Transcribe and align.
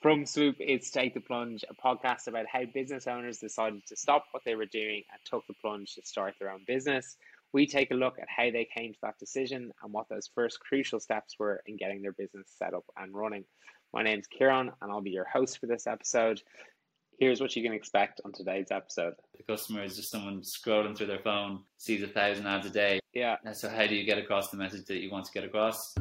From 0.00 0.24
Swoop, 0.24 0.56
it's 0.60 0.90
Take 0.90 1.12
the 1.12 1.20
Plunge, 1.20 1.62
a 1.68 1.74
podcast 1.74 2.26
about 2.26 2.46
how 2.50 2.64
business 2.64 3.06
owners 3.06 3.36
decided 3.36 3.84
to 3.86 3.96
stop 3.96 4.24
what 4.30 4.42
they 4.46 4.54
were 4.54 4.64
doing 4.64 5.02
and 5.12 5.20
took 5.26 5.46
the 5.46 5.52
plunge 5.52 5.94
to 5.94 6.00
start 6.04 6.36
their 6.40 6.50
own 6.50 6.64
business. 6.66 7.18
We 7.52 7.66
take 7.66 7.90
a 7.90 7.94
look 7.94 8.18
at 8.18 8.26
how 8.34 8.50
they 8.50 8.66
came 8.74 8.94
to 8.94 8.98
that 9.02 9.18
decision 9.18 9.70
and 9.82 9.92
what 9.92 10.08
those 10.08 10.30
first 10.34 10.58
crucial 10.60 11.00
steps 11.00 11.38
were 11.38 11.62
in 11.66 11.76
getting 11.76 12.00
their 12.00 12.14
business 12.14 12.46
set 12.58 12.72
up 12.72 12.84
and 12.96 13.14
running. 13.14 13.44
My 13.92 14.02
name's 14.02 14.26
Kieran, 14.26 14.72
and 14.80 14.90
I'll 14.90 15.02
be 15.02 15.10
your 15.10 15.26
host 15.30 15.58
for 15.58 15.66
this 15.66 15.86
episode. 15.86 16.40
Here's 17.18 17.42
what 17.42 17.54
you 17.54 17.62
can 17.62 17.74
expect 17.74 18.22
on 18.24 18.32
today's 18.32 18.70
episode. 18.70 19.12
The 19.36 19.42
customer 19.42 19.82
is 19.82 19.96
just 19.96 20.10
someone 20.10 20.40
scrolling 20.40 20.96
through 20.96 21.08
their 21.08 21.18
phone, 21.18 21.64
sees 21.76 22.02
a 22.02 22.08
thousand 22.08 22.46
ads 22.46 22.66
a 22.66 22.70
day. 22.70 23.00
Yeah. 23.12 23.36
So, 23.52 23.68
how 23.68 23.86
do 23.86 23.94
you 23.94 24.04
get 24.04 24.16
across 24.16 24.48
the 24.48 24.56
message 24.56 24.86
that 24.86 25.02
you 25.02 25.10
want 25.10 25.26
to 25.26 25.32
get 25.32 25.44
across? 25.44 25.94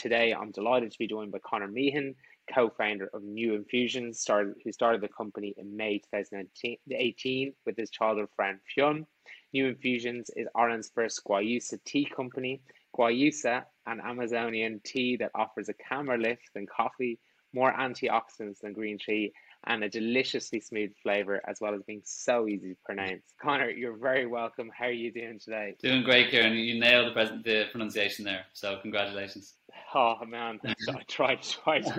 Today, 0.00 0.32
I'm 0.32 0.50
delighted 0.50 0.92
to 0.92 0.98
be 0.98 1.06
joined 1.06 1.30
by 1.30 1.40
Connor 1.40 1.68
Meehan, 1.68 2.14
co-founder 2.54 3.10
of 3.12 3.22
New 3.22 3.54
Infusions, 3.54 4.18
started, 4.18 4.54
who 4.64 4.72
started 4.72 5.02
the 5.02 5.08
company 5.08 5.52
in 5.58 5.76
May 5.76 5.98
2018 6.14 7.52
with 7.66 7.76
his 7.76 7.90
childhood 7.90 8.30
friend 8.34 8.60
Fionn. 8.74 9.06
New 9.52 9.66
Infusions 9.66 10.30
is 10.34 10.48
Ireland's 10.56 10.90
first 10.94 11.22
Guayusa 11.22 11.84
tea 11.84 12.06
company. 12.06 12.62
Guayusa, 12.96 13.64
an 13.86 14.00
Amazonian 14.00 14.80
tea 14.82 15.18
that 15.18 15.32
offers 15.34 15.68
a 15.68 15.74
calmer 15.74 16.16
lift 16.16 16.48
than 16.54 16.66
coffee, 16.66 17.18
more 17.52 17.70
antioxidants 17.70 18.60
than 18.62 18.72
green 18.72 18.96
tea, 18.96 19.34
and 19.66 19.84
a 19.84 19.88
deliciously 19.90 20.60
smooth 20.60 20.92
flavor, 21.02 21.42
as 21.46 21.60
well 21.60 21.74
as 21.74 21.82
being 21.82 22.00
so 22.04 22.48
easy 22.48 22.70
to 22.70 22.76
pronounce. 22.86 23.22
Connor, 23.42 23.68
you're 23.68 23.98
very 23.98 24.26
welcome. 24.26 24.70
How 24.74 24.86
are 24.86 24.90
you 24.90 25.12
doing 25.12 25.38
today? 25.38 25.76
Doing 25.82 26.02
great, 26.02 26.30
Kieran. 26.30 26.54
You 26.54 26.80
nailed 26.80 27.08
the, 27.08 27.12
present, 27.12 27.44
the 27.44 27.66
pronunciation 27.70 28.24
there, 28.24 28.46
so 28.54 28.78
congratulations. 28.80 29.56
Oh 29.94 30.16
man, 30.26 30.60
I 30.88 31.02
tried 31.08 31.42
twice. 31.42 31.90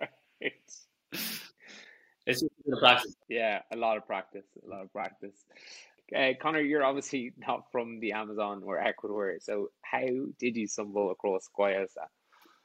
it's 0.40 0.86
just 2.26 2.44
a 2.44 2.76
practice. 2.78 3.16
Yeah, 3.28 3.62
a 3.72 3.76
lot 3.76 3.96
of 3.96 4.06
practice. 4.06 4.46
A 4.64 4.68
lot 4.68 4.82
of 4.82 4.92
practice. 4.92 5.44
Uh, 6.16 6.30
Connor, 6.40 6.60
you're 6.60 6.84
obviously 6.84 7.32
not 7.36 7.70
from 7.70 8.00
the 8.00 8.12
Amazon 8.12 8.62
or 8.64 8.78
Ecuador, 8.78 9.36
so 9.40 9.70
how 9.82 10.06
did 10.38 10.56
you 10.56 10.66
stumble 10.66 11.10
across 11.10 11.48
Guayusa? 11.56 12.06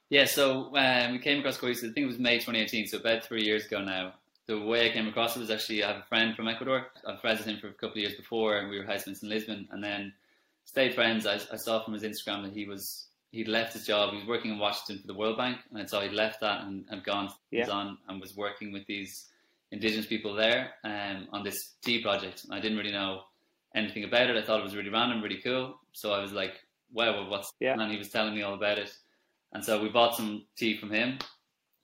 Yeah, 0.09 0.25
so 0.25 0.75
um, 0.77 1.11
we 1.13 1.19
came 1.19 1.39
across 1.39 1.57
Guayusa. 1.57 1.89
I 1.89 1.93
think 1.93 2.05
it 2.05 2.07
was 2.07 2.19
May 2.19 2.35
2018, 2.35 2.87
so 2.87 2.97
about 2.97 3.25
three 3.25 3.43
years 3.43 3.65
ago 3.65 3.83
now. 3.83 4.13
The 4.45 4.59
way 4.59 4.89
I 4.89 4.93
came 4.93 5.07
across 5.07 5.35
it 5.35 5.39
was 5.39 5.49
actually 5.49 5.83
I 5.83 5.87
have 5.87 6.01
a 6.01 6.05
friend 6.05 6.35
from 6.35 6.47
Ecuador. 6.47 6.87
I've 7.07 7.21
friends 7.21 7.39
with 7.39 7.47
him 7.47 7.59
for 7.59 7.67
a 7.67 7.73
couple 7.73 7.91
of 7.91 7.97
years 7.97 8.15
before, 8.15 8.57
and 8.57 8.69
we 8.69 8.77
were 8.77 8.85
housemates 8.85 9.23
in 9.23 9.29
Lisbon. 9.29 9.67
And 9.71 9.83
then 9.83 10.13
stayed 10.65 10.93
friends. 10.93 11.25
I, 11.25 11.39
I 11.51 11.55
saw 11.55 11.83
from 11.83 11.93
his 11.93 12.03
Instagram 12.03 12.43
that 12.43 12.53
he 12.53 12.65
was 12.65 13.07
he'd 13.33 13.47
left 13.47 13.73
his 13.73 13.85
job. 13.85 14.11
He 14.11 14.19
was 14.19 14.27
working 14.27 14.51
in 14.51 14.59
Washington 14.59 15.01
for 15.01 15.07
the 15.07 15.13
World 15.15 15.37
Bank, 15.37 15.57
and 15.73 15.89
so 15.89 15.99
he'd 15.99 16.13
left 16.13 16.39
that 16.41 16.61
and 16.61 16.85
had 16.89 17.03
gone 17.03 17.29
yeah. 17.51 17.67
on 17.67 17.97
and 18.07 18.21
was 18.21 18.37
working 18.37 18.71
with 18.71 18.85
these 18.85 19.25
indigenous 19.71 20.05
people 20.05 20.35
there 20.35 20.69
um, 20.83 21.27
on 21.33 21.43
this 21.43 21.71
tea 21.83 22.01
project. 22.01 22.45
I 22.51 22.59
didn't 22.59 22.77
really 22.77 22.91
know 22.91 23.23
anything 23.75 24.03
about 24.03 24.29
it. 24.29 24.37
I 24.37 24.45
thought 24.45 24.59
it 24.59 24.63
was 24.63 24.75
really 24.75 24.91
random, 24.91 25.21
really 25.21 25.41
cool. 25.41 25.79
So 25.93 26.13
I 26.13 26.21
was 26.21 26.31
like, 26.31 26.53
wow, 26.93 27.27
what's 27.27 27.51
yeah. 27.59 27.73
And 27.73 27.91
he 27.91 27.97
was 27.97 28.09
telling 28.09 28.35
me 28.35 28.43
all 28.43 28.53
about 28.53 28.77
it. 28.77 28.95
And 29.51 29.65
so 29.65 29.81
we 29.81 29.89
bought 29.89 30.15
some 30.15 30.45
tea 30.55 30.77
from 30.77 30.91
him, 30.91 31.17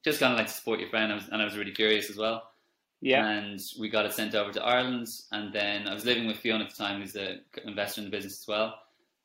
just 0.04 0.20
kind 0.20 0.32
of 0.32 0.38
like 0.38 0.48
to 0.48 0.54
support 0.54 0.80
your 0.80 0.90
friend. 0.90 1.12
I 1.12 1.16
was, 1.16 1.30
and 1.32 1.42
I 1.42 1.46
was 1.46 1.58
really 1.58 1.72
curious 1.72 2.12
as 2.12 2.18
well. 2.18 2.44
Yeah. 3.02 3.28
And 3.28 3.60
we 3.80 3.90
got 3.90 4.06
it 4.06 4.14
sent 4.14 4.36
over 4.36 4.52
to 4.52 4.64
Ireland. 4.64 5.08
And 5.32 5.52
then 5.52 5.88
I 5.88 5.96
was 5.96 6.06
living 6.06 6.28
with 6.28 6.38
Fionn 6.38 6.62
at 6.62 6.70
the 6.70 6.76
time, 6.76 7.02
who's 7.02 7.16
an 7.16 7.42
investor 7.66 8.02
in 8.02 8.06
the 8.06 8.12
business 8.12 8.42
as 8.42 8.48
well 8.48 8.76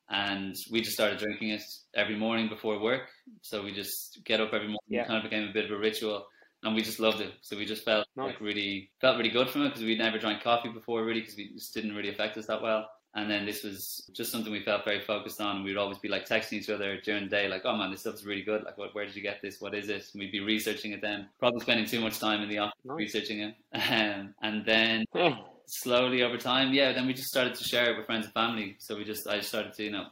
and 0.09 0.55
we 0.71 0.81
just 0.81 0.93
started 0.93 1.19
drinking 1.19 1.49
it 1.49 1.63
every 1.95 2.15
morning 2.15 2.47
before 2.47 2.79
work. 2.79 3.09
So 3.41 3.63
we 3.63 3.73
just 3.73 4.19
get 4.23 4.39
up 4.39 4.53
every 4.53 4.67
morning. 4.67 4.79
Yeah. 4.87 5.03
It 5.03 5.07
kind 5.07 5.17
of 5.17 5.29
became 5.29 5.49
a 5.49 5.53
bit 5.53 5.65
of 5.65 5.71
a 5.71 5.77
ritual, 5.77 6.27
and 6.63 6.75
we 6.75 6.81
just 6.81 6.99
loved 6.99 7.21
it. 7.21 7.33
So 7.41 7.57
we 7.57 7.65
just 7.65 7.83
felt 7.83 8.07
nice. 8.15 8.27
like 8.27 8.41
really 8.41 8.91
felt 9.01 9.17
really 9.17 9.29
good 9.29 9.49
from 9.49 9.63
it 9.63 9.69
because 9.69 9.83
we'd 9.83 9.97
never 9.97 10.19
drank 10.19 10.43
coffee 10.43 10.69
before, 10.69 11.03
really, 11.03 11.21
because 11.21 11.35
we 11.37 11.51
just 11.53 11.73
didn't 11.73 11.95
really 11.95 12.09
affect 12.09 12.37
us 12.37 12.47
that 12.47 12.61
well. 12.61 12.87
And 13.15 13.31
then 13.31 13.45
this 13.45 13.63
was 13.63 14.09
just 14.13 14.29
something 14.29 14.51
we 14.51 14.61
felt 14.61 14.83
very 14.83 14.99
focused 14.99 15.39
on. 15.39 15.63
We'd 15.63 15.77
always 15.77 15.97
be 15.99 16.09
like 16.09 16.27
texting 16.27 16.53
each 16.53 16.69
other 16.69 16.99
during 16.99 17.23
the 17.23 17.29
day, 17.29 17.47
like, 17.47 17.61
"Oh 17.63 17.75
man, 17.75 17.89
this 17.89 18.01
stuff's 18.01 18.25
really 18.25 18.41
good. 18.41 18.63
Like, 18.63 18.77
what, 18.77 18.93
where 18.93 19.05
did 19.05 19.15
you 19.15 19.21
get 19.21 19.41
this? 19.41 19.61
What 19.61 19.73
is 19.73 19.87
it?" 19.87 20.05
And 20.13 20.19
we'd 20.19 20.33
be 20.33 20.41
researching 20.41 20.91
it 20.91 21.01
then, 21.01 21.29
probably 21.39 21.61
spending 21.61 21.85
too 21.85 22.01
much 22.01 22.19
time 22.19 22.41
in 22.41 22.49
the 22.49 22.57
office 22.57 22.75
nice. 22.83 22.97
researching 22.97 23.39
it. 23.39 23.55
Um, 23.73 24.33
and 24.41 24.65
then 24.65 25.05
slowly 25.67 26.23
over 26.23 26.37
time, 26.37 26.73
yeah, 26.73 26.91
then 26.93 27.07
we 27.07 27.13
just 27.13 27.27
started 27.27 27.55
to 27.55 27.63
share 27.63 27.91
it 27.91 27.97
with 27.97 28.05
friends 28.05 28.25
and 28.25 28.33
family. 28.33 28.75
So 28.79 28.95
we 28.95 29.03
just, 29.03 29.27
I 29.27 29.41
started 29.41 29.73
to, 29.73 29.83
you 29.83 29.91
know, 29.91 30.07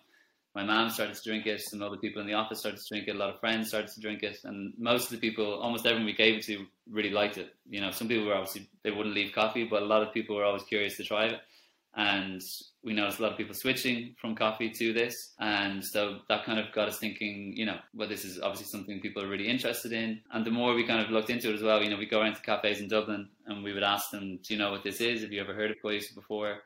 my 0.56 0.64
mom 0.64 0.90
started 0.90 1.16
to 1.16 1.24
drink 1.24 1.48
it, 1.48 1.62
some 1.62 1.82
other 1.82 1.98
people 1.98 2.22
in 2.22 2.28
the 2.28 2.36
office 2.36 2.60
started 2.60 2.80
to 2.80 2.88
drink 2.88 3.08
it, 3.08 3.16
a 3.16 3.18
lot 3.18 3.32
of 3.34 3.40
friends 3.40 3.70
started 3.70 3.90
to 3.92 4.00
drink 4.00 4.22
it, 4.22 4.38
and 4.44 4.74
most 4.78 5.06
of 5.06 5.10
the 5.10 5.18
people, 5.18 5.60
almost 5.60 5.86
everyone 5.86 6.06
we 6.06 6.14
gave 6.14 6.36
it 6.36 6.44
to, 6.44 6.66
really 6.92 7.10
liked 7.10 7.38
it. 7.38 7.56
You 7.68 7.82
know, 7.82 7.90
some 7.90 8.08
people 8.08 8.26
were 8.26 8.36
obviously 8.36 8.70
they 8.84 8.92
wouldn't 8.92 9.16
leave 9.16 9.34
coffee, 9.34 9.66
but 9.66 9.82
a 9.82 9.86
lot 9.86 10.04
of 10.04 10.14
people 10.14 10.36
were 10.36 10.44
always 10.44 10.64
curious 10.64 10.96
to 10.98 11.04
try 11.04 11.26
it, 11.26 11.42
and 11.96 12.42
we 12.84 12.94
noticed 12.94 13.20
a 13.20 13.22
lot 13.22 13.32
of 13.32 13.38
people 13.38 13.54
switching 13.54 14.16
from 14.20 14.36
coffee 14.36 14.70
to 14.70 14.94
this, 14.94 15.34
and 15.40 15.84
so 15.84 16.20
that 16.30 16.44
kind 16.44 16.60
of 16.60 16.74
got 16.74 16.88
us 16.88 16.98
thinking, 16.98 17.54
you 17.56 17.66
know, 17.66 17.78
well, 17.94 18.10
this 18.10 18.26
is 18.26 18.40
obviously 18.40 18.66
something 18.68 19.00
people 19.00 19.24
are 19.24 19.30
really 19.30 19.48
interested 19.48 19.92
in, 19.92 20.22
and 20.32 20.46
the 20.46 20.52
more 20.52 20.74
we 20.74 20.86
kind 20.86 21.02
of 21.02 21.12
looked 21.12 21.30
into 21.30 21.50
it 21.50 21.56
as 21.56 21.64
well, 21.64 21.84
you 21.84 21.90
know, 21.90 21.98
we 21.98 22.06
go 22.06 22.22
around 22.22 22.36
to 22.36 22.42
cafes 22.42 22.80
in 22.80 22.88
Dublin, 22.88 23.30
and 23.46 23.64
we 23.64 23.74
would 23.74 23.84
ask 23.84 24.12
them, 24.12 24.40
do 24.44 24.54
you 24.54 24.60
know 24.60 24.72
what 24.72 24.84
this 24.84 25.02
is? 25.02 25.22
Have 25.22 25.32
you 25.32 25.42
ever 25.42 25.54
heard 25.54 25.72
of 25.72 25.78
Guayusa 25.84 26.16
before? 26.16 26.62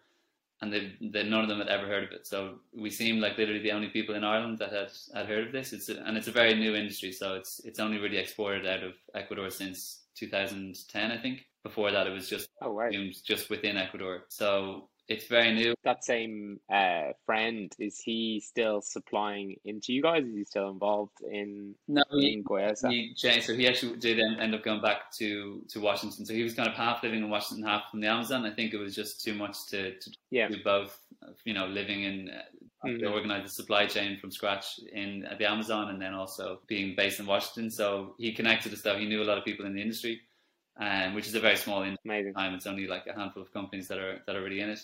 and 0.61 0.73
they, 0.73 0.93
they, 1.01 1.23
none 1.23 1.41
of 1.41 1.49
them 1.49 1.59
had 1.59 1.67
ever 1.67 1.85
heard 1.85 2.03
of 2.03 2.11
it. 2.11 2.25
So 2.25 2.55
we 2.75 2.89
seemed 2.89 3.21
like 3.21 3.37
literally 3.37 3.61
the 3.61 3.71
only 3.71 3.89
people 3.89 4.15
in 4.15 4.23
Ireland 4.23 4.57
that 4.59 4.71
had, 4.73 4.91
had 5.13 5.27
heard 5.27 5.47
of 5.47 5.53
this. 5.53 5.71
It's 5.71 5.89
a, 5.89 5.97
and 6.03 6.17
it's 6.17 6.27
a 6.27 6.31
very 6.31 6.55
new 6.55 6.75
industry, 6.75 7.11
so 7.11 7.35
it's 7.35 7.61
it's 7.63 7.79
only 7.79 7.99
really 7.99 8.17
exported 8.17 8.65
out 8.65 8.83
of 8.83 8.93
Ecuador 9.13 9.49
since 9.49 10.01
2010, 10.15 11.11
I 11.11 11.17
think. 11.17 11.45
Before 11.63 11.91
that, 11.91 12.07
it 12.07 12.11
was 12.11 12.29
just 12.29 12.49
oh, 12.61 12.73
right. 12.73 12.95
just 13.23 13.49
within 13.49 13.77
Ecuador. 13.77 14.23
So 14.29 14.89
it's 15.07 15.27
very 15.27 15.53
new. 15.53 15.73
That 15.83 16.03
same 16.03 16.59
uh, 16.71 17.13
friend 17.25 17.73
is 17.79 17.99
he 17.99 18.41
still 18.45 18.81
supplying 18.81 19.55
into 19.63 19.93
you 19.93 20.01
guys? 20.01 20.25
Is 20.25 20.35
he 20.35 20.43
still 20.43 20.69
involved 20.69 21.21
in 21.21 21.75
no? 21.87 22.03
In? 22.11 22.43
He 22.89 23.13
changed. 23.15 23.47
So 23.47 23.55
he 23.55 23.67
actually 23.67 23.97
did 23.97 24.19
end 24.19 24.53
up 24.53 24.63
going 24.63 24.81
back 24.81 25.11
to 25.13 25.61
to 25.69 25.79
Washington. 25.79 26.25
So 26.25 26.33
he 26.33 26.43
was 26.43 26.53
kind 26.53 26.67
of 26.67 26.75
half 26.75 27.03
living 27.03 27.23
in 27.23 27.29
Washington, 27.29 27.65
half 27.65 27.89
from 27.89 28.01
the 28.01 28.07
Amazon. 28.07 28.45
I 28.45 28.53
think 28.53 28.73
it 28.73 28.77
was 28.77 28.93
just 28.93 29.23
too 29.23 29.33
much 29.33 29.67
to, 29.67 29.97
to 29.97 30.11
yeah. 30.29 30.49
do 30.49 30.57
both. 30.63 30.99
You 31.45 31.53
know, 31.53 31.67
living 31.67 32.03
in 32.03 32.29
uh, 32.29 32.87
mm-hmm. 32.87 33.13
organize 33.13 33.43
the 33.43 33.49
supply 33.49 33.85
chain 33.85 34.19
from 34.19 34.31
scratch 34.31 34.79
in 34.91 35.25
the 35.39 35.49
Amazon, 35.49 35.89
and 35.89 36.01
then 36.01 36.13
also 36.13 36.59
being 36.67 36.95
based 36.97 37.19
in 37.21 37.25
Washington. 37.25 37.71
So 37.71 38.15
he 38.17 38.33
connected 38.33 38.73
us 38.73 38.79
stuff. 38.79 38.97
He 38.97 39.05
knew 39.05 39.23
a 39.23 39.25
lot 39.25 39.37
of 39.37 39.45
people 39.45 39.65
in 39.65 39.73
the 39.73 39.81
industry. 39.81 40.21
Um, 40.79 41.15
which 41.15 41.25
is 41.25 41.33
a 41.33 41.39
very 41.39 41.55
small 41.55 41.81
industry. 41.81 42.07
Amazing. 42.07 42.33
Time 42.35 42.53
it's 42.53 42.67
only 42.67 42.85
like 42.85 43.07
a 43.07 43.19
handful 43.19 43.41
of 43.41 43.51
companies 43.51 43.87
that 43.87 43.97
are 43.97 44.21
that 44.27 44.35
are 44.35 44.39
already 44.39 44.59
in 44.59 44.69
it. 44.69 44.79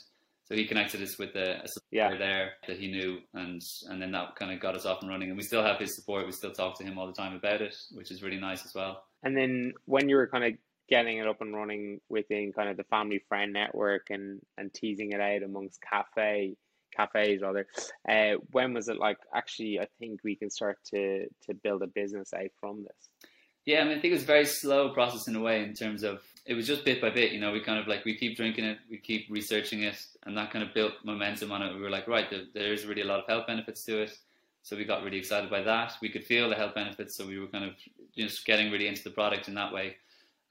So 0.45 0.55
he 0.55 0.65
connected 0.65 1.01
us 1.01 1.17
with 1.17 1.35
a, 1.35 1.61
a 1.63 1.67
supplier 1.67 2.11
yeah. 2.11 2.17
there 2.17 2.51
that 2.67 2.77
he 2.77 2.91
knew, 2.91 3.19
and 3.33 3.61
and 3.89 4.01
then 4.01 4.11
that 4.11 4.35
kind 4.35 4.51
of 4.51 4.59
got 4.59 4.75
us 4.75 4.85
off 4.85 5.01
and 5.01 5.09
running. 5.09 5.29
And 5.29 5.37
we 5.37 5.43
still 5.43 5.63
have 5.63 5.79
his 5.79 5.95
support. 5.95 6.25
We 6.25 6.33
still 6.33 6.51
talk 6.51 6.77
to 6.79 6.83
him 6.83 6.97
all 6.97 7.07
the 7.07 7.13
time 7.13 7.35
about 7.35 7.61
it, 7.61 7.75
which 7.93 8.11
is 8.11 8.21
really 8.21 8.39
nice 8.39 8.65
as 8.65 8.73
well. 8.75 9.03
And 9.23 9.37
then 9.37 9.73
when 9.85 10.09
you 10.09 10.17
were 10.17 10.27
kind 10.27 10.43
of 10.43 10.53
getting 10.89 11.17
it 11.17 11.27
up 11.27 11.41
and 11.41 11.55
running 11.55 12.01
within 12.09 12.51
kind 12.51 12.69
of 12.69 12.77
the 12.77 12.83
family 12.83 13.21
friend 13.29 13.53
network 13.53 14.07
and 14.09 14.41
and 14.57 14.73
teasing 14.73 15.11
it 15.11 15.21
out 15.21 15.43
amongst 15.43 15.79
cafe 15.81 16.55
cafes 16.95 17.41
rather 17.41 17.65
uh, 18.07 18.33
when 18.51 18.73
was 18.73 18.87
it 18.87 18.97
like 18.99 19.17
actually 19.33 19.79
i 19.79 19.87
think 19.99 20.19
we 20.23 20.35
can 20.35 20.49
start 20.49 20.77
to 20.85 21.25
to 21.41 21.53
build 21.53 21.81
a 21.81 21.87
business 21.87 22.31
out 22.33 22.51
from 22.59 22.83
this 22.83 23.31
yeah 23.65 23.79
i 23.79 23.83
mean 23.83 23.97
i 23.97 24.01
think 24.01 24.11
it 24.11 24.15
was 24.15 24.23
a 24.23 24.27
very 24.27 24.45
slow 24.45 24.89
process 24.93 25.27
in 25.27 25.35
a 25.35 25.41
way 25.41 25.63
in 25.63 25.73
terms 25.73 26.03
of 26.03 26.21
it 26.45 26.53
was 26.53 26.67
just 26.67 26.83
bit 26.83 27.01
by 27.01 27.09
bit, 27.09 27.31
you 27.31 27.39
know, 27.39 27.51
we 27.51 27.61
kind 27.61 27.79
of 27.79 27.87
like, 27.87 28.03
we 28.03 28.15
keep 28.15 28.35
drinking 28.35 28.65
it, 28.65 28.77
we 28.89 28.97
keep 28.97 29.27
researching 29.29 29.83
it, 29.83 30.05
and 30.25 30.37
that 30.37 30.51
kind 30.51 30.63
of 30.63 30.73
built 30.73 30.93
momentum 31.03 31.51
on 31.51 31.61
it. 31.61 31.73
We 31.73 31.81
were 31.81 31.89
like, 31.89 32.07
right, 32.07 32.29
there, 32.29 32.43
there's 32.53 32.85
really 32.85 33.01
a 33.01 33.05
lot 33.05 33.19
of 33.19 33.27
health 33.27 33.47
benefits 33.47 33.85
to 33.85 34.01
it. 34.01 34.17
So 34.61 34.77
we 34.77 34.85
got 34.85 35.03
really 35.03 35.17
excited 35.17 35.49
by 35.49 35.61
that. 35.63 35.93
We 36.01 36.09
could 36.09 36.23
feel 36.23 36.49
the 36.49 36.55
health 36.55 36.75
benefits, 36.75 37.15
so 37.15 37.25
we 37.25 37.39
were 37.39 37.47
kind 37.47 37.65
of 37.65 37.71
just 38.15 38.45
getting 38.45 38.71
really 38.71 38.87
into 38.87 39.03
the 39.03 39.09
product 39.09 39.47
in 39.47 39.53
that 39.55 39.73
way. 39.73 39.97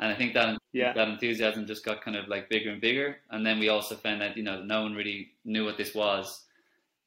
And 0.01 0.11
I 0.11 0.15
think 0.15 0.35
that 0.35 0.59
yeah. 0.73 0.93
that 0.93 1.09
enthusiasm 1.09 1.67
just 1.67 1.85
got 1.85 2.03
kind 2.03 2.17
of 2.17 2.29
like 2.29 2.49
bigger 2.49 2.71
and 2.71 2.81
bigger. 2.81 3.17
And 3.31 3.47
then 3.47 3.59
we 3.59 3.69
also 3.69 3.95
found 3.95 4.21
that 4.21 4.37
you 4.37 4.43
know 4.43 4.63
no 4.63 4.83
one 4.83 4.95
really 4.95 5.31
knew 5.45 5.65
what 5.65 5.79
this 5.79 5.95
was, 5.95 6.45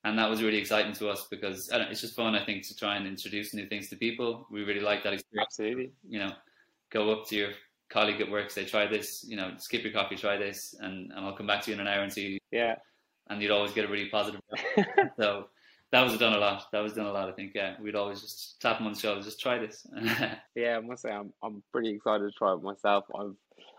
and 0.04 0.18
that 0.18 0.30
was 0.30 0.42
really 0.42 0.58
exciting 0.58 0.94
to 0.94 1.10
us 1.10 1.28
because 1.30 1.70
it's 1.72 2.02
just 2.02 2.16
fun. 2.16 2.36
I 2.36 2.44
think 2.44 2.66
to 2.68 2.76
try 2.76 2.96
and 2.96 3.06
introduce 3.06 3.54
new 3.54 3.68
things 3.68 3.90
to 3.90 3.96
people. 3.96 4.48
We 4.50 4.64
really 4.64 4.80
like 4.80 5.04
that 5.04 5.14
experience. 5.14 5.48
Absolutely. 5.48 5.92
You 6.08 6.20
know, 6.20 6.32
go 6.90 7.12
up 7.12 7.28
to 7.28 7.36
your 7.36 7.50
colleague 7.90 8.22
at 8.22 8.30
work 8.30 8.52
say, 8.52 8.66
try 8.66 8.88
this, 8.88 9.24
you 9.28 9.36
know, 9.36 9.54
skip 9.58 9.84
your 9.84 9.94
coffee, 9.94 10.16
try 10.16 10.38
this, 10.38 10.76
and, 10.80 11.12
and 11.12 11.26
I'll 11.26 11.36
come 11.36 11.48
back 11.48 11.62
to 11.64 11.72
you 11.72 11.76
in 11.76 11.82
an 11.82 11.88
hour 11.88 12.04
and 12.04 12.12
see. 12.12 12.40
Yeah. 12.52 12.76
And 13.30 13.42
you'd 13.42 13.52
always 13.52 13.72
get 13.72 13.86
a 13.86 13.88
really 13.88 14.10
positive. 14.10 14.42
so 15.20 15.48
that 15.92 16.04
was 16.04 16.18
done 16.18 16.34
a 16.34 16.38
lot. 16.38 16.66
That 16.72 16.82
was 16.82 16.94
done 16.94 17.06
a 17.06 17.12
lot. 17.12 17.30
I 17.30 17.32
think. 17.32 17.54
Yeah, 17.56 17.76
we'd 17.82 17.96
always 17.96 18.22
just 18.22 18.62
tap 18.62 18.78
them 18.78 18.88
on 18.88 18.94
the 18.94 19.00
shoulder, 19.00 19.22
just 19.22 19.40
try 19.40 19.58
this. 19.58 19.86
yeah, 20.56 20.78
I 20.78 20.80
must 20.82 21.04
say 21.04 21.10
I'm 21.10 21.34
I'm 21.42 21.64
pretty 21.72 21.90
excited 21.90 22.26
to 22.26 22.32
try 22.32 22.54
it 22.54 22.62
myself. 22.62 23.06
I've 23.18 23.36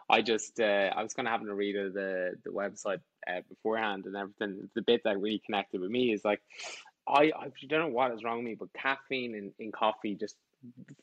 I 0.09 0.23
just 0.23 0.61
uh, 0.61 0.91
I 0.97 1.03
was 1.03 1.15
kind 1.15 1.27
of 1.27 1.33
having 1.33 1.49
to 1.49 1.55
read 1.55 1.77
of 1.77 1.93
the 1.93 2.33
the 2.45 2.51
website 2.51 3.01
uh, 3.29 3.41
beforehand 3.49 4.07
and 4.07 4.17
everything. 4.17 4.69
The 4.75 4.83
bit 4.83 5.03
that 5.05 5.21
really 5.21 5.43
connected 5.45 5.81
with 5.81 5.91
me 5.91 6.13
is 6.13 6.25
like 6.25 6.41
I 7.09 7.33
I 7.39 7.51
don't 7.69 7.81
know 7.81 7.89
what 7.89 8.13
is 8.13 8.25
wrong 8.25 8.39
with 8.39 8.47
me, 8.47 8.57
but 8.59 8.73
caffeine 8.73 9.35
in, 9.35 9.53
in 9.59 9.73
coffee 9.73 10.15
just 10.15 10.37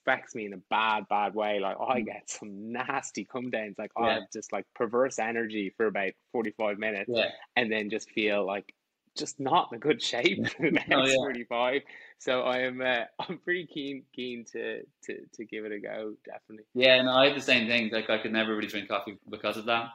affects 0.02 0.36
me 0.36 0.46
in 0.46 0.54
a 0.54 0.62
bad, 0.70 1.08
bad 1.10 1.34
way. 1.36 1.60
Like 1.60 1.78
I 1.80 2.00
Mm. 2.00 2.06
get 2.06 2.30
some 2.30 2.72
nasty 2.72 3.26
come 3.26 3.50
downs. 3.50 3.76
Like 3.78 3.92
I 3.98 4.14
have 4.14 4.24
just 4.32 4.52
like 4.52 4.66
perverse 4.76 5.20
energy 5.20 5.74
for 5.78 5.88
about 5.88 6.12
45 6.32 6.78
minutes 6.78 7.10
Yeah. 7.12 7.32
and 7.56 7.72
then 7.72 7.90
just 7.90 8.10
feel 8.12 8.46
like 8.46 8.74
just 9.18 9.40
not 9.40 9.70
in 9.72 9.78
a 9.78 9.80
good 9.80 10.02
shape 10.02 10.48
for 10.58 10.70
the 10.72 10.82
Oh, 10.92 11.06
yeah. 11.06 11.16
45. 11.18 11.82
So 12.20 12.42
I 12.42 12.60
am 12.60 12.82
uh, 12.82 13.04
I'm 13.20 13.38
pretty 13.40 13.68
keen 13.68 14.04
keen 14.14 14.46
to, 14.54 14.82
to 15.06 15.18
to 15.34 15.46
give 15.46 15.66
it 15.66 15.72
a 15.72 15.80
go, 15.80 16.14
definitely. 16.26 16.66
Yeah, 16.74 17.02
no, 17.04 17.12
I 17.12 17.28
had 17.28 17.36
the 17.38 17.42
same 17.42 17.68
thing. 17.68 17.90
Like 17.92 18.10
I 18.10 18.18
could 18.18 18.32
never 18.34 18.56
really 18.56 18.68
drink 18.68 18.88
coffee 18.90 19.18
because 19.30 19.58
of 19.58 19.66
that. 19.66 19.90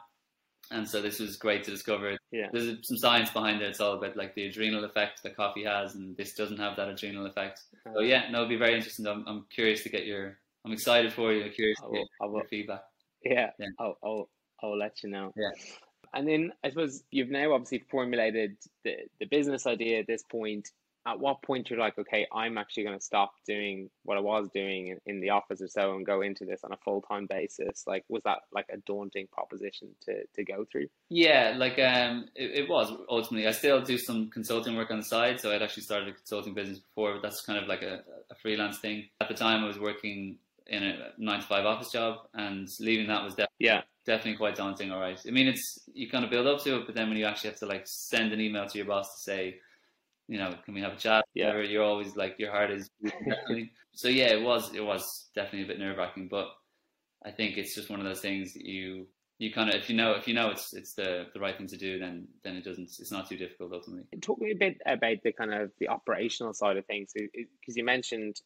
And 0.71 0.87
so 0.87 1.01
this 1.01 1.19
was 1.19 1.35
great 1.37 1.63
to 1.63 1.71
discover. 1.71 2.17
Yeah. 2.31 2.47
There's 2.53 2.77
some 2.83 2.97
science 2.97 3.31
behind 3.31 3.61
it. 3.61 3.69
It's 3.69 3.79
all 3.79 3.93
about 3.93 4.15
like 4.15 4.35
the 4.35 4.45
adrenal 4.45 4.83
effect 4.83 5.23
that 5.23 5.35
coffee 5.35 5.63
has, 5.63 5.95
and 5.95 6.15
this 6.15 6.33
doesn't 6.35 6.59
have 6.59 6.75
that 6.77 6.89
adrenal 6.89 7.25
effect. 7.25 7.61
So 7.85 7.91
uh-huh. 7.91 7.99
yeah, 8.01 8.29
no, 8.29 8.39
it'd 8.39 8.49
be 8.49 8.55
very 8.55 8.75
interesting. 8.75 9.07
I'm, 9.07 9.23
I'm 9.27 9.45
curious 9.49 9.83
to 9.83 9.89
get 9.89 10.05
your. 10.05 10.37
I'm 10.65 10.71
excited 10.73 11.13
for 11.13 11.33
you. 11.33 11.49
Curious 11.51 11.77
I 11.81 11.85
to 11.85 11.89
will, 11.89 11.97
get 11.97 12.07
I 12.21 12.25
will, 12.25 12.35
your 12.35 12.47
feedback. 12.47 12.81
yeah, 13.23 13.49
Yeah. 13.57 13.67
I'll, 13.79 13.97
I'll, 14.03 14.29
I'll 14.61 14.77
let 14.77 15.01
you 15.03 15.09
know. 15.09 15.31
Yeah. 15.35 15.51
And 16.13 16.27
then 16.27 16.51
I 16.63 16.69
suppose 16.69 17.03
you've 17.11 17.29
now 17.29 17.53
obviously 17.53 17.85
formulated 17.89 18.57
the, 18.83 18.95
the 19.19 19.25
business 19.25 19.65
idea 19.65 19.99
at 19.99 20.07
this 20.07 20.23
point. 20.23 20.67
At 21.07 21.19
what 21.19 21.41
point 21.41 21.69
you're 21.69 21.79
like, 21.79 21.97
okay, 21.97 22.27
I'm 22.31 22.57
actually 22.57 22.83
going 22.83 22.97
to 22.97 23.03
stop 23.03 23.31
doing 23.47 23.89
what 24.03 24.17
I 24.17 24.21
was 24.21 24.49
doing 24.53 24.87
in, 24.87 24.99
in 25.05 25.21
the 25.21 25.29
office 25.31 25.61
or 25.61 25.67
so 25.67 25.95
and 25.95 26.05
go 26.05 26.21
into 26.21 26.45
this 26.45 26.63
on 26.63 26.71
a 26.73 26.77
full 26.77 27.01
time 27.01 27.25
basis? 27.25 27.85
Like, 27.87 28.03
was 28.09 28.21
that 28.25 28.39
like 28.51 28.67
a 28.71 28.77
daunting 28.77 29.27
proposition 29.31 29.89
to, 30.05 30.25
to 30.35 30.43
go 30.43 30.65
through? 30.71 30.87
Yeah, 31.09 31.55
like 31.57 31.79
um, 31.79 32.27
it, 32.35 32.63
it 32.65 32.69
was 32.69 32.91
ultimately. 33.09 33.47
I 33.47 33.51
still 33.51 33.81
do 33.81 33.97
some 33.97 34.29
consulting 34.29 34.75
work 34.75 34.91
on 34.91 34.97
the 34.97 35.05
side, 35.05 35.39
so 35.39 35.51
I'd 35.51 35.61
actually 35.63 35.83
started 35.83 36.09
a 36.09 36.13
consulting 36.13 36.53
business 36.53 36.79
before, 36.79 37.13
but 37.13 37.21
that's 37.23 37.41
kind 37.45 37.57
of 37.57 37.67
like 37.67 37.81
a, 37.81 38.01
a 38.29 38.35
freelance 38.41 38.79
thing. 38.79 39.07
At 39.21 39.29
the 39.29 39.35
time, 39.35 39.63
I 39.63 39.67
was 39.67 39.79
working 39.79 40.37
in 40.67 40.83
a 40.83 41.11
nine 41.17 41.39
to 41.41 41.47
five 41.47 41.65
office 41.65 41.91
job, 41.91 42.17
and 42.33 42.67
leaving 42.79 43.07
that 43.07 43.23
was 43.23 43.33
definitely 43.33 43.55
Yeah. 43.65 43.81
definitely 44.05 44.35
quite 44.37 44.55
daunting. 44.55 44.91
All 44.91 44.99
right, 44.99 45.19
I 45.27 45.31
mean, 45.31 45.47
it's 45.47 45.89
you 45.93 46.09
kind 46.09 46.23
of 46.23 46.29
build 46.29 46.45
up 46.45 46.61
to 46.65 46.75
it, 46.81 46.85
but 46.85 46.93
then 46.93 47.07
when 47.09 47.17
you 47.17 47.25
actually 47.25 47.49
have 47.51 47.59
to 47.59 47.65
like 47.65 47.83
send 47.87 48.33
an 48.33 48.39
email 48.41 48.67
to 48.67 48.77
your 48.77 48.85
boss 48.87 49.07
to 49.15 49.21
say, 49.23 49.55
you 50.29 50.37
know, 50.37 50.53
can 50.63 50.75
we 50.75 50.81
have 50.81 50.93
a 50.93 50.97
chat? 50.97 51.25
Yeah. 51.33 51.59
You're 51.59 51.83
always 51.83 52.15
like 52.15 52.35
your 52.37 52.51
heart 52.51 52.69
is. 52.69 52.87
so 53.93 54.07
yeah, 54.07 54.27
it 54.27 54.43
was 54.43 54.73
it 54.75 54.85
was 54.85 55.29
definitely 55.33 55.63
a 55.63 55.67
bit 55.67 55.79
nerve 55.79 55.97
wracking, 55.97 56.27
but 56.29 56.49
I 57.25 57.31
think 57.31 57.57
it's 57.57 57.73
just 57.73 57.89
one 57.89 57.99
of 57.99 58.05
those 58.05 58.21
things 58.21 58.53
that 58.53 58.63
you 58.63 59.07
you 59.39 59.51
kind 59.51 59.69
of 59.69 59.75
if 59.75 59.89
you 59.89 59.95
know 59.95 60.11
if 60.11 60.27
you 60.27 60.35
know 60.35 60.51
it's 60.51 60.73
it's 60.73 60.93
the 60.93 61.25
the 61.33 61.39
right 61.39 61.57
thing 61.57 61.67
to 61.67 61.77
do, 61.77 61.97
then 61.97 62.27
then 62.43 62.55
it 62.55 62.63
doesn't 62.63 62.91
it's 62.99 63.11
not 63.11 63.27
too 63.27 63.37
difficult 63.37 63.73
ultimately. 63.73 64.05
Talk 64.21 64.39
me 64.39 64.51
a 64.51 64.55
bit 64.55 64.77
about 64.85 65.17
the 65.23 65.31
kind 65.31 65.51
of 65.51 65.71
the 65.79 65.87
operational 65.87 66.53
side 66.53 66.77
of 66.77 66.85
things, 66.85 67.11
because 67.15 67.75
you 67.75 67.83
mentioned 67.83 68.39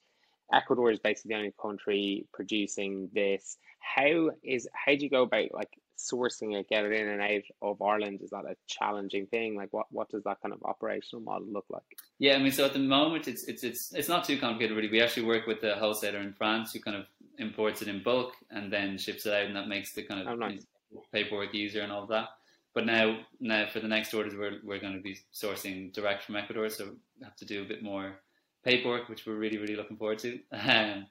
Ecuador 0.53 0.89
is 0.89 0.99
basically 0.99 1.33
the 1.33 1.37
only 1.37 1.53
country 1.61 2.25
producing 2.33 3.09
this. 3.13 3.57
How 3.79 4.31
is 4.41 4.69
how 4.73 4.95
do 4.95 5.03
you 5.03 5.09
go 5.09 5.23
about 5.23 5.53
like 5.53 5.77
sourcing 6.11 6.55
it, 6.59 6.67
get 6.69 6.85
it 6.85 6.91
in 6.91 7.07
and 7.07 7.21
out 7.21 7.43
of 7.61 7.81
Ireland? 7.81 8.19
Is 8.21 8.31
that 8.31 8.45
a 8.45 8.55
challenging 8.67 9.27
thing? 9.27 9.55
Like 9.55 9.71
what 9.71 9.87
what 9.91 10.09
does 10.09 10.23
that 10.23 10.41
kind 10.41 10.53
of 10.53 10.61
operational 10.63 11.21
model 11.23 11.47
look 11.47 11.65
like? 11.69 11.83
Yeah, 12.19 12.35
I 12.35 12.39
mean, 12.39 12.51
so 12.51 12.65
at 12.65 12.73
the 12.73 12.79
moment, 12.79 13.27
it's 13.27 13.43
it's 13.45 13.63
it's 13.63 13.93
it's 13.93 14.09
not 14.09 14.23
too 14.25 14.37
complicated 14.39 14.75
really. 14.75 14.89
We 14.89 15.01
actually 15.01 15.25
work 15.25 15.47
with 15.47 15.63
a 15.63 15.75
wholesaler 15.75 16.19
in 16.19 16.33
France 16.33 16.73
who 16.73 16.79
kind 16.79 16.97
of 16.97 17.05
imports 17.39 17.81
it 17.81 17.87
in 17.87 18.03
bulk 18.03 18.33
and 18.51 18.71
then 18.71 18.97
ships 18.97 19.25
it 19.25 19.33
out, 19.33 19.45
and 19.47 19.55
that 19.55 19.67
makes 19.67 19.93
the 19.93 20.03
kind 20.03 20.21
of 20.21 20.27
Oh, 20.27 20.35
nice. 20.35 20.65
paperwork 21.11 21.55
easier 21.55 21.81
and 21.83 21.91
all 21.91 22.03
of 22.03 22.09
that. 22.09 22.27
But 22.75 22.85
now, 22.87 23.19
now 23.39 23.67
for 23.71 23.79
the 23.79 23.87
next 23.87 24.13
orders, 24.13 24.35
we're 24.35 24.59
we're 24.63 24.79
going 24.79 24.95
to 24.95 25.01
be 25.01 25.17
sourcing 25.33 25.93
direct 25.93 26.23
from 26.23 26.35
Ecuador, 26.35 26.69
so 26.69 26.85
we 27.19 27.23
have 27.23 27.35
to 27.37 27.45
do 27.45 27.61
a 27.61 27.65
bit 27.65 27.83
more 27.83 28.19
paperwork, 28.63 29.09
which 29.09 29.25
we're 29.25 29.35
really 29.35 29.57
really 29.57 29.75
looking 29.75 29.97
forward 29.97 30.19
to. 30.19 30.39
Um, 30.51 31.07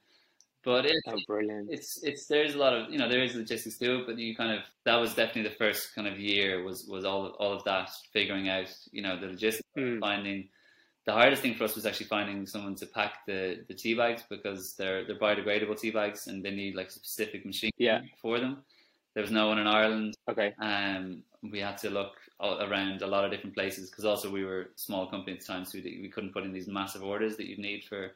but 0.65 0.87
it's 0.87 1.01
Oh, 1.07 1.19
brilliant! 1.27 1.71
it's 1.71 2.03
it's 2.03 2.27
there's 2.27 2.55
a 2.55 2.59
lot 2.59 2.73
of 2.75 2.91
you 2.91 2.99
know 2.99 3.09
there 3.09 3.23
is 3.23 3.35
logistics 3.35 3.79
to 3.79 4.01
it, 4.01 4.07
but 4.07 4.19
you 4.19 4.35
kind 4.37 4.53
of 4.59 4.65
that 4.85 4.97
was 4.97 5.15
definitely 5.15 5.49
the 5.51 5.57
first 5.57 5.95
kind 5.95 6.07
of 6.07 6.19
year 6.21 6.63
was 6.63 6.87
was 6.87 7.05
all 7.05 7.29
all 7.39 7.53
of 7.53 7.65
that 7.65 7.91
figuring 8.13 8.49
out 8.49 8.69
you 8.93 9.03
know 9.03 9.19
the 9.19 9.27
logistics 9.27 9.67
Mm. 9.77 10.01
finding 10.01 10.49
the 11.07 11.13
hardest 11.13 11.41
thing 11.43 11.55
for 11.55 11.65
us 11.65 11.75
was 11.75 11.87
actually 11.87 12.07
finding 12.07 12.47
someone 12.47 12.75
to 12.77 12.87
pack 12.87 13.25
the 13.27 13.65
the 13.69 13.75
tea 13.75 13.95
bags 13.95 14.23
because 14.29 14.75
they're 14.77 15.05
they're 15.07 15.19
biodegradable 15.19 15.79
tea 15.81 15.91
bags 15.91 16.27
and 16.29 16.45
they 16.45 16.51
need 16.51 16.75
like 16.75 16.89
a 16.89 16.93
specific 16.93 17.45
machine 17.47 17.71
Yeah. 17.79 18.03
for 18.21 18.39
them. 18.39 18.63
There 19.15 19.23
was 19.23 19.31
no 19.31 19.49
one 19.49 19.59
in 19.59 19.67
Ireland. 19.67 20.15
Okay, 20.31 20.55
Um, 20.59 21.23
we 21.43 21.59
had 21.59 21.77
to 21.79 21.91
look 21.91 22.17
all 22.39 22.63
around 22.63 23.03
a 23.03 23.07
lot 23.07 23.25
of 23.25 23.31
different 23.31 23.55
places 23.55 23.91
because 23.91 24.05
also 24.05 24.31
we 24.31 24.45
were 24.45 24.61
a 24.63 24.67
small 24.77 25.07
company 25.07 25.33
at 25.35 25.41
the 25.41 25.47
time, 25.47 25.65
so 25.65 25.79
we, 25.79 25.99
we 26.03 26.09
couldn't 26.09 26.33
put 26.33 26.45
in 26.45 26.53
these 26.53 26.69
massive 26.69 27.03
orders 27.03 27.37
that 27.37 27.47
you'd 27.47 27.59
need 27.59 27.85
for 27.85 28.13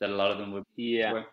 that 0.00 0.10
a 0.10 0.14
lot 0.14 0.30
of 0.30 0.38
them 0.38 0.52
would 0.52 0.64
yeah, 0.76 1.10
for. 1.12 1.26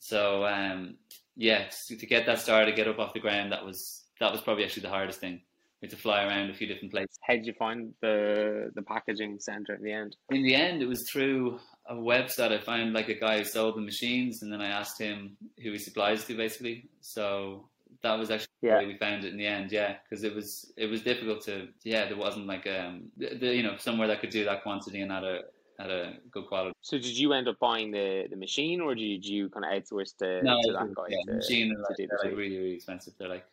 So 0.00 0.44
um, 0.44 0.96
yeah, 1.36 1.68
to, 1.88 1.94
get 2.06 2.26
that 2.26 2.40
started, 2.40 2.74
get 2.74 2.88
up 2.88 2.98
off 2.98 3.14
the 3.14 3.20
ground, 3.20 3.52
that 3.52 3.64
was 3.64 4.04
that 4.18 4.32
was 4.32 4.40
probably 4.40 4.64
actually 4.64 4.82
the 4.82 4.88
hardest 4.88 5.20
thing. 5.20 5.40
We 5.80 5.86
had 5.86 5.90
to 5.90 5.96
fly 5.96 6.24
around 6.24 6.50
a 6.50 6.54
few 6.54 6.66
different 6.66 6.92
places. 6.92 7.16
how 7.22 7.34
did 7.34 7.46
you 7.46 7.54
find 7.54 7.94
the 8.02 8.70
the 8.74 8.82
packaging 8.82 9.38
center 9.40 9.74
in 9.74 9.82
the 9.82 9.92
end? 9.92 10.16
In 10.30 10.42
the 10.42 10.54
end, 10.54 10.82
it 10.82 10.86
was 10.86 11.08
through 11.08 11.60
a 11.86 11.94
website. 11.94 12.52
I 12.52 12.58
found 12.58 12.92
like 12.92 13.08
a 13.08 13.14
guy 13.14 13.38
who 13.38 13.44
sold 13.44 13.76
the 13.76 13.80
machines, 13.80 14.42
and 14.42 14.52
then 14.52 14.60
I 14.60 14.68
asked 14.68 15.00
him 15.00 15.36
who 15.62 15.72
he 15.72 15.78
supplies 15.78 16.24
to, 16.24 16.36
basically. 16.36 16.88
So 17.00 17.68
that 18.02 18.18
was 18.18 18.30
actually 18.30 18.48
Yeah. 18.62 18.82
we 18.84 18.96
found 18.96 19.24
it 19.24 19.32
in 19.32 19.38
the 19.38 19.46
end. 19.46 19.70
Yeah, 19.70 19.96
because 20.02 20.24
it 20.24 20.34
was 20.34 20.72
it 20.76 20.86
was 20.86 21.02
difficult 21.02 21.42
to. 21.44 21.68
Yeah, 21.84 22.06
there 22.06 22.16
wasn't 22.16 22.46
like 22.46 22.66
um 22.66 23.10
the, 23.16 23.34
the, 23.36 23.54
you 23.54 23.62
know 23.62 23.76
somewhere 23.76 24.08
that 24.08 24.20
could 24.20 24.30
do 24.30 24.44
that 24.44 24.62
quantity 24.62 25.00
and 25.02 25.12
at 25.12 25.24
a 25.24 25.42
at 25.80 25.90
a 25.90 26.14
good 26.30 26.46
quality. 26.46 26.74
So 26.82 26.98
did 26.98 27.16
you 27.18 27.32
end 27.32 27.48
up 27.48 27.58
buying 27.58 27.90
the 27.90 28.26
the 28.28 28.36
machine, 28.36 28.80
or 28.80 28.94
did 28.94 29.24
you 29.24 29.48
kind 29.48 29.64
of 29.64 29.72
outsource 29.72 30.16
to, 30.18 30.42
No, 30.42 30.60
to 30.62 30.72
that 30.72 30.94
guy? 30.94 31.04
yeah, 31.08 31.18
to, 31.26 31.34
machine 31.34 31.74
to 31.74 31.80
like, 31.80 31.96
the 31.96 32.06
they're 32.06 32.18
like 32.30 32.36
really 32.36 32.56
really 32.58 32.74
expensive. 32.74 33.14
They're 33.18 33.28
like 33.28 33.46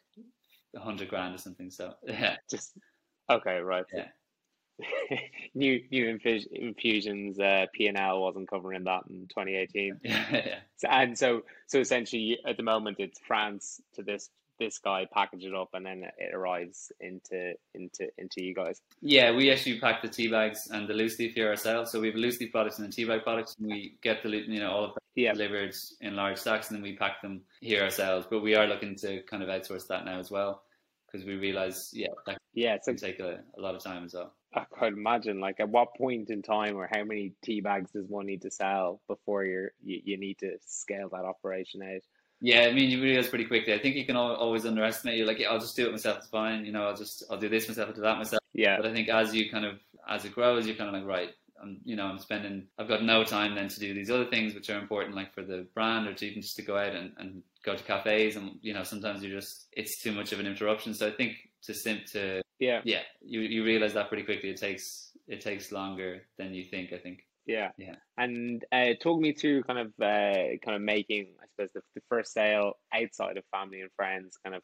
a 0.75 0.79
hundred 0.79 1.09
grand 1.09 1.35
or 1.35 1.37
something. 1.37 1.71
So 1.71 1.93
yeah, 2.03 2.35
Just 2.49 2.73
okay, 3.29 3.59
right. 3.59 3.85
Yeah. 3.93 4.07
new 5.55 5.81
new 5.89 6.05
infu- 6.05 6.45
infusions 6.51 7.39
uh, 7.39 7.65
P 7.73 7.87
and 7.87 7.97
L 7.97 8.21
wasn't 8.21 8.49
covering 8.49 8.83
that 8.83 9.03
in 9.09 9.27
2018. 9.27 9.99
yeah, 10.03 10.25
yeah. 10.31 10.55
So, 10.75 10.87
and 10.89 11.17
so 11.17 11.43
so 11.65 11.79
essentially 11.79 12.37
at 12.45 12.57
the 12.57 12.63
moment 12.63 12.97
it's 12.99 13.19
France 13.25 13.81
to 13.95 14.03
this 14.03 14.29
this 14.59 14.79
guy 14.79 15.05
package 15.11 15.45
it 15.45 15.53
up 15.53 15.69
and 15.73 15.85
then 15.85 16.03
it 16.17 16.33
arrives 16.33 16.91
into 16.99 17.53
into 17.73 18.07
into 18.17 18.43
you 18.43 18.53
guys. 18.53 18.81
Yeah, 19.01 19.35
we 19.35 19.51
actually 19.51 19.79
pack 19.79 20.01
the 20.01 20.07
tea 20.07 20.27
bags 20.29 20.67
and 20.71 20.87
the 20.87 20.93
loose 20.93 21.17
leaf 21.19 21.33
here 21.33 21.49
ourselves. 21.49 21.91
So 21.91 21.99
we 21.99 22.07
have 22.07 22.15
loose 22.15 22.39
leaf 22.39 22.51
products 22.51 22.79
and 22.79 22.87
the 22.87 22.91
tea 22.91 23.05
bag 23.05 23.23
products. 23.23 23.55
And 23.59 23.67
we 23.67 23.97
get 24.01 24.23
the 24.23 24.29
you 24.29 24.59
know 24.59 24.71
all 24.71 24.85
of 24.85 24.93
that 24.93 25.01
Yeah. 25.15 25.33
delivered 25.33 25.75
in 26.01 26.15
large 26.15 26.37
stacks, 26.37 26.69
and 26.69 26.75
then 26.77 26.83
we 26.83 26.95
pack 26.95 27.21
them 27.21 27.41
here 27.61 27.83
ourselves. 27.83 28.27
But 28.29 28.41
we 28.41 28.55
are 28.55 28.67
looking 28.67 28.95
to 28.97 29.21
kind 29.23 29.43
of 29.43 29.49
outsource 29.49 29.87
that 29.87 30.05
now 30.05 30.19
as 30.19 30.29
well 30.31 30.63
because 31.05 31.25
we 31.25 31.35
realize 31.35 31.91
yeah 31.93 32.07
that 32.25 32.37
Yeah, 32.53 32.77
so 32.81 32.91
can 32.91 32.99
take 32.99 33.19
a, 33.19 33.39
a 33.57 33.61
lot 33.61 33.75
of 33.75 33.83
time 33.83 34.03
as 34.05 34.13
well. 34.13 34.33
I 34.53 34.63
could 34.63 34.93
imagine 34.93 35.39
like 35.39 35.59
at 35.59 35.69
what 35.69 35.95
point 35.95 36.29
in 36.29 36.41
time 36.41 36.75
or 36.77 36.89
how 36.91 37.03
many 37.03 37.33
tea 37.43 37.61
bags 37.61 37.91
does 37.91 38.07
one 38.07 38.25
need 38.25 38.41
to 38.43 38.51
sell 38.51 39.01
before 39.07 39.43
you're 39.45 39.71
you, 39.83 40.01
you 40.03 40.17
need 40.17 40.39
to 40.39 40.57
scale 40.65 41.09
that 41.09 41.25
operation 41.25 41.81
out. 41.83 42.01
Yeah, 42.39 42.61
I 42.61 42.71
mean 42.73 42.89
you 42.89 43.01
realize 43.01 43.29
pretty 43.29 43.45
quickly. 43.45 43.73
I 43.73 43.79
think 43.79 43.95
you 43.95 44.05
can 44.05 44.15
always 44.15 44.65
underestimate. 44.65 45.17
You're 45.17 45.25
like, 45.27 45.39
yeah, 45.39 45.49
I'll 45.49 45.59
just 45.59 45.75
do 45.75 45.87
it 45.87 45.91
myself. 45.91 46.19
It's 46.19 46.27
fine. 46.27 46.65
You 46.65 46.71
know, 46.71 46.87
I'll 46.87 46.95
just 46.95 47.23
I'll 47.29 47.37
do 47.39 47.49
this 47.49 47.67
myself. 47.67 47.89
I'll 47.89 47.95
do 47.95 48.01
that 48.01 48.17
myself. 48.17 48.41
Yeah, 48.53 48.77
But 48.77 48.85
I 48.85 48.93
think 48.93 49.09
as 49.09 49.33
you 49.33 49.49
kind 49.49 49.65
of 49.65 49.79
as 50.07 50.25
it 50.25 50.33
grows, 50.33 50.67
you're 50.67 50.75
kind 50.75 50.89
of 50.89 50.93
like 50.93 51.05
right. 51.05 51.31
I'm, 51.61 51.79
you 51.83 51.95
know, 51.95 52.05
I'm 52.05 52.19
spending. 52.19 52.67
I've 52.77 52.87
got 52.87 53.03
no 53.03 53.23
time 53.23 53.55
then 53.55 53.67
to 53.69 53.79
do 53.79 53.93
these 53.93 54.11
other 54.11 54.25
things 54.25 54.53
which 54.53 54.69
are 54.69 54.79
important, 54.79 55.15
like 55.15 55.33
for 55.33 55.41
the 55.43 55.67
brand, 55.73 56.07
or 56.07 56.13
to 56.13 56.25
even 56.27 56.41
just 56.43 56.55
to 56.57 56.61
go 56.61 56.77
out 56.77 56.93
and, 56.93 57.13
and 57.17 57.41
go 57.63 57.75
to 57.75 57.83
cafes. 57.83 58.35
And 58.35 58.59
you 58.61 58.73
know, 58.73 58.83
sometimes 58.83 59.23
you 59.23 59.31
just 59.31 59.67
it's 59.73 60.01
too 60.01 60.11
much 60.11 60.31
of 60.31 60.39
an 60.39 60.45
interruption. 60.47 60.93
So 60.93 61.07
I 61.07 61.11
think 61.11 61.33
to 61.63 61.73
simp 61.73 62.05
to 62.13 62.41
yeah, 62.59 62.81
yeah, 62.83 63.01
you 63.21 63.41
you 63.41 63.63
realize 63.63 63.93
that 63.95 64.09
pretty 64.09 64.23
quickly. 64.23 64.49
It 64.51 64.57
takes 64.57 65.11
it 65.27 65.41
takes 65.41 65.71
longer 65.71 66.23
than 66.37 66.53
you 66.53 66.65
think. 66.65 66.93
I 66.93 66.99
think. 66.99 67.26
Yeah, 67.47 67.71
Yeah. 67.77 67.95
And 68.17 68.63
uh, 68.71 68.93
talk 69.01 69.19
me 69.19 69.33
through 69.33 69.63
kind 69.63 69.79
of 69.79 69.87
uh, 70.01 70.57
kind 70.63 70.75
of 70.75 70.81
making, 70.81 71.27
I 71.41 71.45
suppose, 71.47 71.71
the, 71.73 71.81
the 71.95 72.01
first 72.09 72.33
sale 72.33 72.73
outside 72.93 73.37
of 73.37 73.43
family 73.51 73.81
and 73.81 73.89
friends. 73.95 74.37
Kind 74.43 74.55
of 74.55 74.61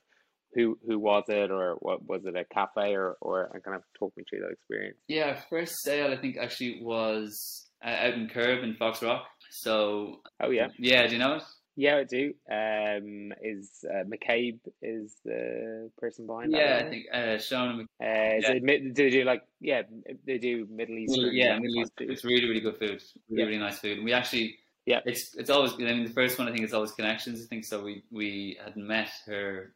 who 0.53 0.77
who 0.85 0.99
was 0.99 1.23
it, 1.29 1.49
or 1.49 1.75
what 1.79 2.05
was 2.05 2.25
it 2.25 2.35
a 2.35 2.45
cafe, 2.45 2.95
or 2.95 3.15
or 3.21 3.49
and 3.53 3.63
kind 3.63 3.75
of 3.75 3.83
talk 3.97 4.13
me 4.17 4.23
through 4.29 4.41
that 4.41 4.51
experience. 4.51 4.97
Yeah, 5.07 5.39
first 5.49 5.81
sale 5.81 6.11
I 6.11 6.17
think 6.17 6.37
actually 6.37 6.81
was 6.83 7.69
uh, 7.83 7.89
out 7.89 8.13
in 8.15 8.27
Curb 8.27 8.63
in 8.63 8.75
Foxrock. 8.75 9.23
So 9.51 10.21
Oh 10.41 10.49
yeah, 10.49 10.67
yeah, 10.77 11.07
do 11.07 11.13
you 11.13 11.19
know 11.19 11.35
it? 11.35 11.43
Yeah, 11.75 11.97
I 11.97 12.03
do. 12.03 12.33
Um, 12.51 13.33
is 13.41 13.83
uh, 13.89 14.03
McCabe 14.03 14.59
is 14.81 15.15
the 15.25 15.91
person 15.97 16.27
behind 16.27 16.53
that? 16.53 16.57
Yeah, 16.57 16.75
right? 16.77 16.85
I 16.85 16.89
think 16.89 17.05
uh, 17.13 17.37
Sean. 17.39 17.69
and 17.79 17.81
Uh, 18.01 18.39
Yeah. 18.41 18.51
it 18.53 18.93
do 18.95 19.03
they 19.03 19.09
do 19.09 19.23
like 19.23 19.43
yeah 19.59 19.83
they 20.25 20.37
do 20.37 20.67
Middle 20.69 20.97
Eastern 20.97 21.35
yeah, 21.35 21.57
Middle 21.59 21.81
East. 21.81 21.93
food? 21.97 22.09
It's 22.11 22.23
really, 22.23 22.47
really 22.47 22.61
good 22.61 22.77
food. 22.77 23.01
Really, 23.29 23.41
Yeah. 23.41 23.45
really 23.45 23.57
nice 23.59 23.79
food. 23.79 23.97
And 23.97 24.05
we 24.05 24.13
actually, 24.13 24.57
Yeah. 24.85 25.01
it's 25.05 25.35
it's 25.35 25.49
always. 25.49 25.73
I 25.73 25.77
mean, 25.77 26.03
the 26.03 26.13
first 26.21 26.37
one 26.37 26.47
I 26.47 26.51
think 26.51 26.65
is 26.65 26.73
always 26.73 26.91
connections. 26.91 27.43
I 27.43 27.47
think 27.47 27.65
so. 27.65 27.83
We 27.83 28.03
we 28.11 28.57
had 28.63 28.75
met 28.77 29.11
her 29.25 29.73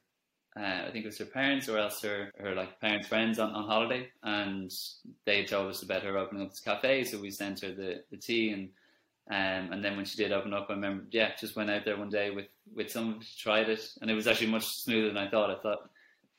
uh, 0.57 0.85
I 0.87 0.91
think 0.91 1.05
it 1.05 1.07
was 1.07 1.17
her 1.19 1.25
parents 1.25 1.69
or 1.69 1.77
else 1.77 2.01
her, 2.01 2.31
her 2.39 2.55
like 2.55 2.79
parents' 2.79 3.07
friends 3.07 3.37
on, 3.37 3.51
on 3.51 3.67
holiday, 3.67 4.09
and 4.23 4.71
they 5.25 5.45
told 5.45 5.69
us 5.69 5.83
about 5.83 6.03
her 6.03 6.17
opening 6.17 6.43
up 6.43 6.49
this 6.49 6.59
cafe. 6.59 7.03
So 7.03 7.19
we 7.19 7.29
sent 7.29 7.59
her 7.61 7.73
the, 7.73 8.03
the 8.09 8.17
tea, 8.17 8.49
and 8.49 8.69
um, 9.29 9.73
and 9.73 9.83
then 9.83 9.97
when 9.97 10.05
she 10.05 10.15
did 10.15 10.31
open 10.31 10.53
up, 10.53 10.67
I 10.69 10.73
remember, 10.73 11.05
yeah, 11.11 11.31
just 11.37 11.55
went 11.55 11.69
out 11.69 11.83
there 11.83 11.97
one 11.97 12.09
day 12.09 12.29
with 12.29 12.47
with 12.73 12.89
someone, 12.89 13.21
tried 13.37 13.69
it, 13.69 13.81
and 14.01 14.09
it 14.09 14.13
was 14.13 14.27
actually 14.27 14.47
much 14.47 14.65
smoother 14.65 15.07
than 15.07 15.17
I 15.17 15.29
thought. 15.29 15.51
I 15.51 15.59
thought, 15.61 15.89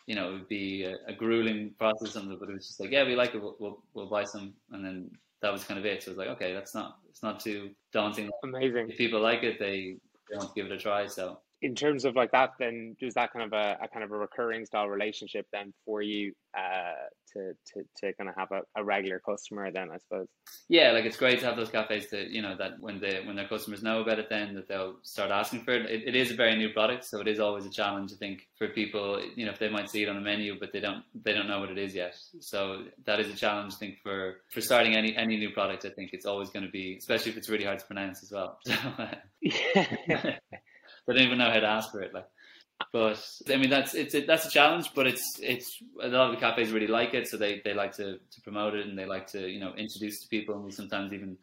you 0.06 0.14
know, 0.14 0.30
it 0.30 0.32
would 0.32 0.48
be 0.48 0.84
a, 0.84 0.96
a 1.06 1.12
grueling 1.12 1.74
process, 1.78 2.14
but 2.14 2.48
it 2.48 2.54
was 2.54 2.66
just 2.66 2.80
like, 2.80 2.90
yeah, 2.90 3.04
we 3.04 3.14
like 3.14 3.34
it, 3.34 3.42
we'll, 3.42 3.56
we'll, 3.58 3.82
we'll 3.92 4.08
buy 4.08 4.24
some, 4.24 4.54
and 4.72 4.84
then 4.84 5.10
that 5.42 5.52
was 5.52 5.64
kind 5.64 5.78
of 5.78 5.84
it. 5.84 6.02
So 6.02 6.10
I 6.10 6.12
was 6.12 6.18
like, 6.18 6.28
okay, 6.28 6.54
that's 6.54 6.74
not 6.74 6.98
it's 7.10 7.22
not 7.22 7.40
too 7.40 7.70
daunting. 7.92 8.30
Amazing. 8.42 8.90
If 8.90 8.96
people 8.96 9.20
like 9.20 9.42
it, 9.42 9.58
they, 9.58 9.96
they 10.30 10.36
want 10.36 10.54
to 10.54 10.54
give 10.54 10.70
it 10.70 10.72
a 10.72 10.78
try. 10.78 11.06
So 11.06 11.40
in 11.60 11.74
terms 11.74 12.04
of 12.04 12.16
like 12.16 12.32
that, 12.32 12.52
then 12.58 12.96
is 13.00 13.14
that 13.14 13.32
kind 13.32 13.44
of 13.44 13.52
a, 13.52 13.78
a 13.82 13.88
kind 13.88 14.04
of 14.04 14.12
a 14.12 14.16
recurring 14.16 14.64
style 14.64 14.88
relationship 14.88 15.46
then 15.52 15.72
for 15.84 16.00
you 16.00 16.32
uh, 16.56 16.92
to, 17.38 17.54
to, 17.72 17.84
to 17.96 18.12
kind 18.14 18.28
of 18.28 18.36
have 18.36 18.50
a, 18.52 18.62
a 18.76 18.84
regular 18.84 19.20
customer 19.20 19.70
then, 19.70 19.90
I 19.90 19.98
suppose? 19.98 20.26
Yeah, 20.68 20.92
like 20.92 21.04
it's 21.04 21.16
great 21.16 21.40
to 21.40 21.46
have 21.46 21.56
those 21.56 21.70
cafes 21.70 22.10
that, 22.10 22.30
you 22.30 22.42
know, 22.42 22.56
that 22.56 22.72
when 22.80 23.00
they, 23.00 23.20
when 23.24 23.36
their 23.36 23.48
customers 23.48 23.82
know 23.82 24.00
about 24.00 24.18
it, 24.18 24.28
then 24.28 24.54
that 24.54 24.68
they'll 24.68 24.96
start 25.02 25.30
asking 25.30 25.62
for 25.62 25.72
it. 25.72 25.86
it. 25.86 26.08
It 26.08 26.16
is 26.16 26.30
a 26.30 26.34
very 26.34 26.56
new 26.56 26.70
product. 26.70 27.04
So 27.04 27.20
it 27.20 27.28
is 27.28 27.40
always 27.40 27.66
a 27.66 27.70
challenge, 27.70 28.12
I 28.12 28.16
think, 28.16 28.46
for 28.58 28.68
people, 28.68 29.22
you 29.36 29.46
know, 29.46 29.52
if 29.52 29.58
they 29.58 29.68
might 29.68 29.90
see 29.90 30.02
it 30.02 30.08
on 30.08 30.16
the 30.16 30.22
menu, 30.22 30.58
but 30.58 30.72
they 30.72 30.80
don't, 30.80 31.04
they 31.24 31.32
don't 31.32 31.48
know 31.48 31.60
what 31.60 31.70
it 31.70 31.78
is 31.78 31.94
yet. 31.94 32.16
So 32.40 32.84
that 33.06 33.20
is 33.20 33.32
a 33.32 33.36
challenge, 33.36 33.74
I 33.74 33.76
think, 33.76 33.98
for, 34.02 34.36
for 34.50 34.60
starting 34.60 34.96
any, 34.96 35.16
any 35.16 35.36
new 35.36 35.50
product. 35.50 35.84
I 35.84 35.90
think 35.90 36.10
it's 36.12 36.26
always 36.26 36.50
going 36.50 36.64
to 36.64 36.72
be, 36.72 36.96
especially 36.98 37.32
if 37.32 37.38
it's 37.38 37.48
really 37.48 37.64
hard 37.64 37.78
to 37.78 37.86
pronounce 37.86 38.22
as 38.22 38.32
well. 38.32 38.58
yeah. 39.40 40.36
they 41.06 41.14
don't 41.14 41.22
even 41.22 41.38
know 41.38 41.50
how 41.50 41.60
to 41.60 41.66
ask 41.66 41.90
for 41.90 42.00
it. 42.00 42.12
Like, 42.12 42.26
but 42.92 43.22
I 43.48 43.56
mean, 43.56 43.70
that's 43.70 43.94
it's 43.94 44.14
a, 44.14 44.24
that's 44.24 44.46
a 44.46 44.50
challenge, 44.50 44.90
but 44.94 45.06
it's 45.06 45.38
it's 45.40 45.82
a 46.02 46.08
lot 46.08 46.30
of 46.30 46.34
the 46.34 46.40
cafes 46.40 46.72
really 46.72 46.86
like 46.86 47.14
it, 47.14 47.26
so 47.28 47.36
they, 47.36 47.60
they 47.64 47.74
like 47.74 47.92
to, 47.96 48.18
to 48.18 48.40
promote 48.42 48.74
it 48.74 48.86
and 48.86 48.98
they 48.98 49.04
like 49.04 49.26
to 49.28 49.48
you 49.48 49.60
know 49.60 49.74
introduce 49.76 50.20
to 50.20 50.28
people, 50.28 50.54
and 50.54 50.64
we 50.64 50.70
sometimes 50.70 51.12
even 51.12 51.36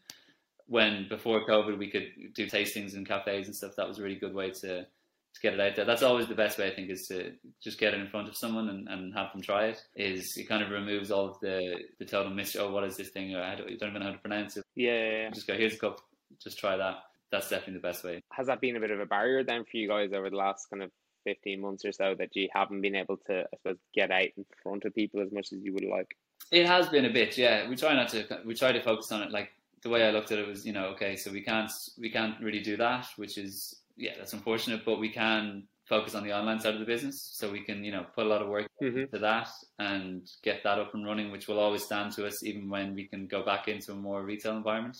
when 0.68 1.08
before 1.10 1.46
COVID 1.46 1.77
we 1.77 1.92
could 1.92 2.08
do 2.34 2.48
tastings 2.48 2.96
in 2.96 3.06
cafes 3.06 3.48
and 3.48 3.56
stuff. 3.56 3.75
That 3.77 3.88
was 3.88 4.00
a 4.00 4.04
really 4.04 4.15
good 4.15 4.34
way 4.34 4.51
to 4.51 4.84
to 4.84 5.42
get 5.42 5.54
it 5.54 5.60
out 5.60 5.75
there. 5.75 5.86
That's 5.86 6.04
always 6.04 6.27
the 6.27 6.36
best 6.36 6.58
way, 6.58 6.72
I 6.72 6.74
think, 6.74 6.89
is 6.89 7.08
to 7.10 7.34
just 7.62 7.77
get 7.77 7.94
it 7.94 8.00
in 8.00 8.08
front 8.08 8.30
of 8.30 8.38
someone 8.38 8.70
and, 8.70 8.88
and 8.88 9.13
have 9.13 9.34
them 9.34 9.42
try 9.42 9.65
it. 9.65 9.84
Is 9.94 10.34
it 10.38 10.48
kind 10.48 10.63
of 10.63 10.70
removes 10.70 11.12
all 11.12 11.30
of 11.30 11.39
the 11.42 11.80
the 12.00 12.06
total 12.06 12.32
mystery. 12.32 12.62
Oh, 12.62 12.72
what 12.72 12.86
is 12.86 12.96
this 12.96 13.10
thing? 13.10 13.36
Or 13.36 13.44
I 13.44 13.56
don't, 13.56 13.68
don't 13.77 13.89
even 13.89 14.01
know 14.01 14.08
how 14.08 14.13
to 14.13 14.20
pronounce 14.20 14.56
it. 14.56 14.63
Yeah, 14.75 14.92
yeah, 14.94 15.12
yeah. 15.12 15.30
Just 15.32 15.48
go. 15.48 15.56
Here's 15.56 15.74
a 15.74 15.80
cup. 15.80 16.00
Just 16.42 16.58
try 16.58 16.77
that 16.77 17.04
that's 17.32 17.50
definitely 17.50 17.74
the 17.75 17.80
best 17.80 18.04
way. 18.04 18.24
Has 18.32 18.48
that 18.48 18.62
been 18.62 18.75
a 18.75 18.80
bit 18.80 18.92
of 18.92 19.00
a 19.00 19.06
barrier 19.06 19.44
then 19.44 19.63
for 19.63 19.77
you 19.77 19.88
guys 19.88 20.13
over 20.13 20.30
the 20.30 20.36
last 20.36 20.70
kind 20.70 20.84
of 20.84 20.92
15 21.25 21.60
months 21.60 21.84
or 21.84 21.91
so 21.91 22.15
that 22.17 22.36
you 22.36 22.48
haven't 22.53 22.82
been 22.82 22.96
able 22.96 23.17
to, 23.27 23.41
I 23.41 23.58
suppose, 23.58 23.77
get 23.94 24.12
out 24.12 24.29
in 24.38 24.46
front 24.63 24.86
of 24.86 24.96
people 24.96 25.22
as 25.22 25.32
much 25.32 25.51
as 25.51 25.60
you 25.62 25.74
would 25.74 25.84
like? 25.84 26.15
It 26.51 26.65
has 26.65 26.88
been 26.88 27.05
a 27.05 27.12
bit, 27.12 27.38
yeah. 27.38 27.67
We 27.67 27.75
try 27.75 27.94
not 27.94 28.10
to, 28.10 28.25
we 28.46 28.53
try 28.53 28.72
to 28.72 28.82
focus 28.82 29.12
on 29.12 29.24
it. 29.24 29.32
Like 29.32 29.50
the 29.82 29.89
way 29.89 30.08
I 30.08 30.12
looked 30.12 30.32
at 30.32 30.39
it 30.39 30.48
was, 30.48 30.65
you 30.65 30.72
know, 30.72 30.86
okay, 30.88 31.17
so 31.17 31.32
we 31.32 31.41
can't, 31.41 31.72
we 32.00 32.10
can't 32.10 32.39
really 32.41 32.62
do 32.62 32.77
that, 32.77 33.08
which 33.17 33.38
is, 33.38 33.82
yeah, 33.98 34.12
that's 34.17 34.34
unfortunate, 34.34 34.86
but 34.86 35.00
we 35.00 35.10
can 35.10 35.63
focus 35.86 36.15
on 36.15 36.24
the 36.24 36.34
online 36.34 36.60
side 36.60 36.74
of 36.74 36.79
the 36.79 36.86
business. 36.86 37.29
So 37.34 37.51
we 37.51 37.62
can, 37.62 37.84
you 37.84 37.91
know, 37.91 38.05
put 38.15 38.25
a 38.25 38.29
lot 38.29 38.41
of 38.41 38.48
work 38.48 38.67
mm-hmm. 38.82 39.00
into 39.00 39.20
that 39.20 39.50
and 39.79 40.27
get 40.44 40.63
that 40.63 40.79
up 40.79 40.94
and 40.94 41.05
running, 41.05 41.32
which 41.32 41.48
will 41.48 41.60
always 41.60 41.84
stand 41.84 42.12
to 42.13 42.25
us 42.25 42.44
even 42.44 42.70
when 42.70 42.96
we 42.96 43.05
can 43.05 43.27
go 43.27 43.44
back 43.44 43.67
into 43.67 43.91
a 43.91 43.96
more 43.96 44.24
retail 44.24 44.58
environment. 44.58 44.98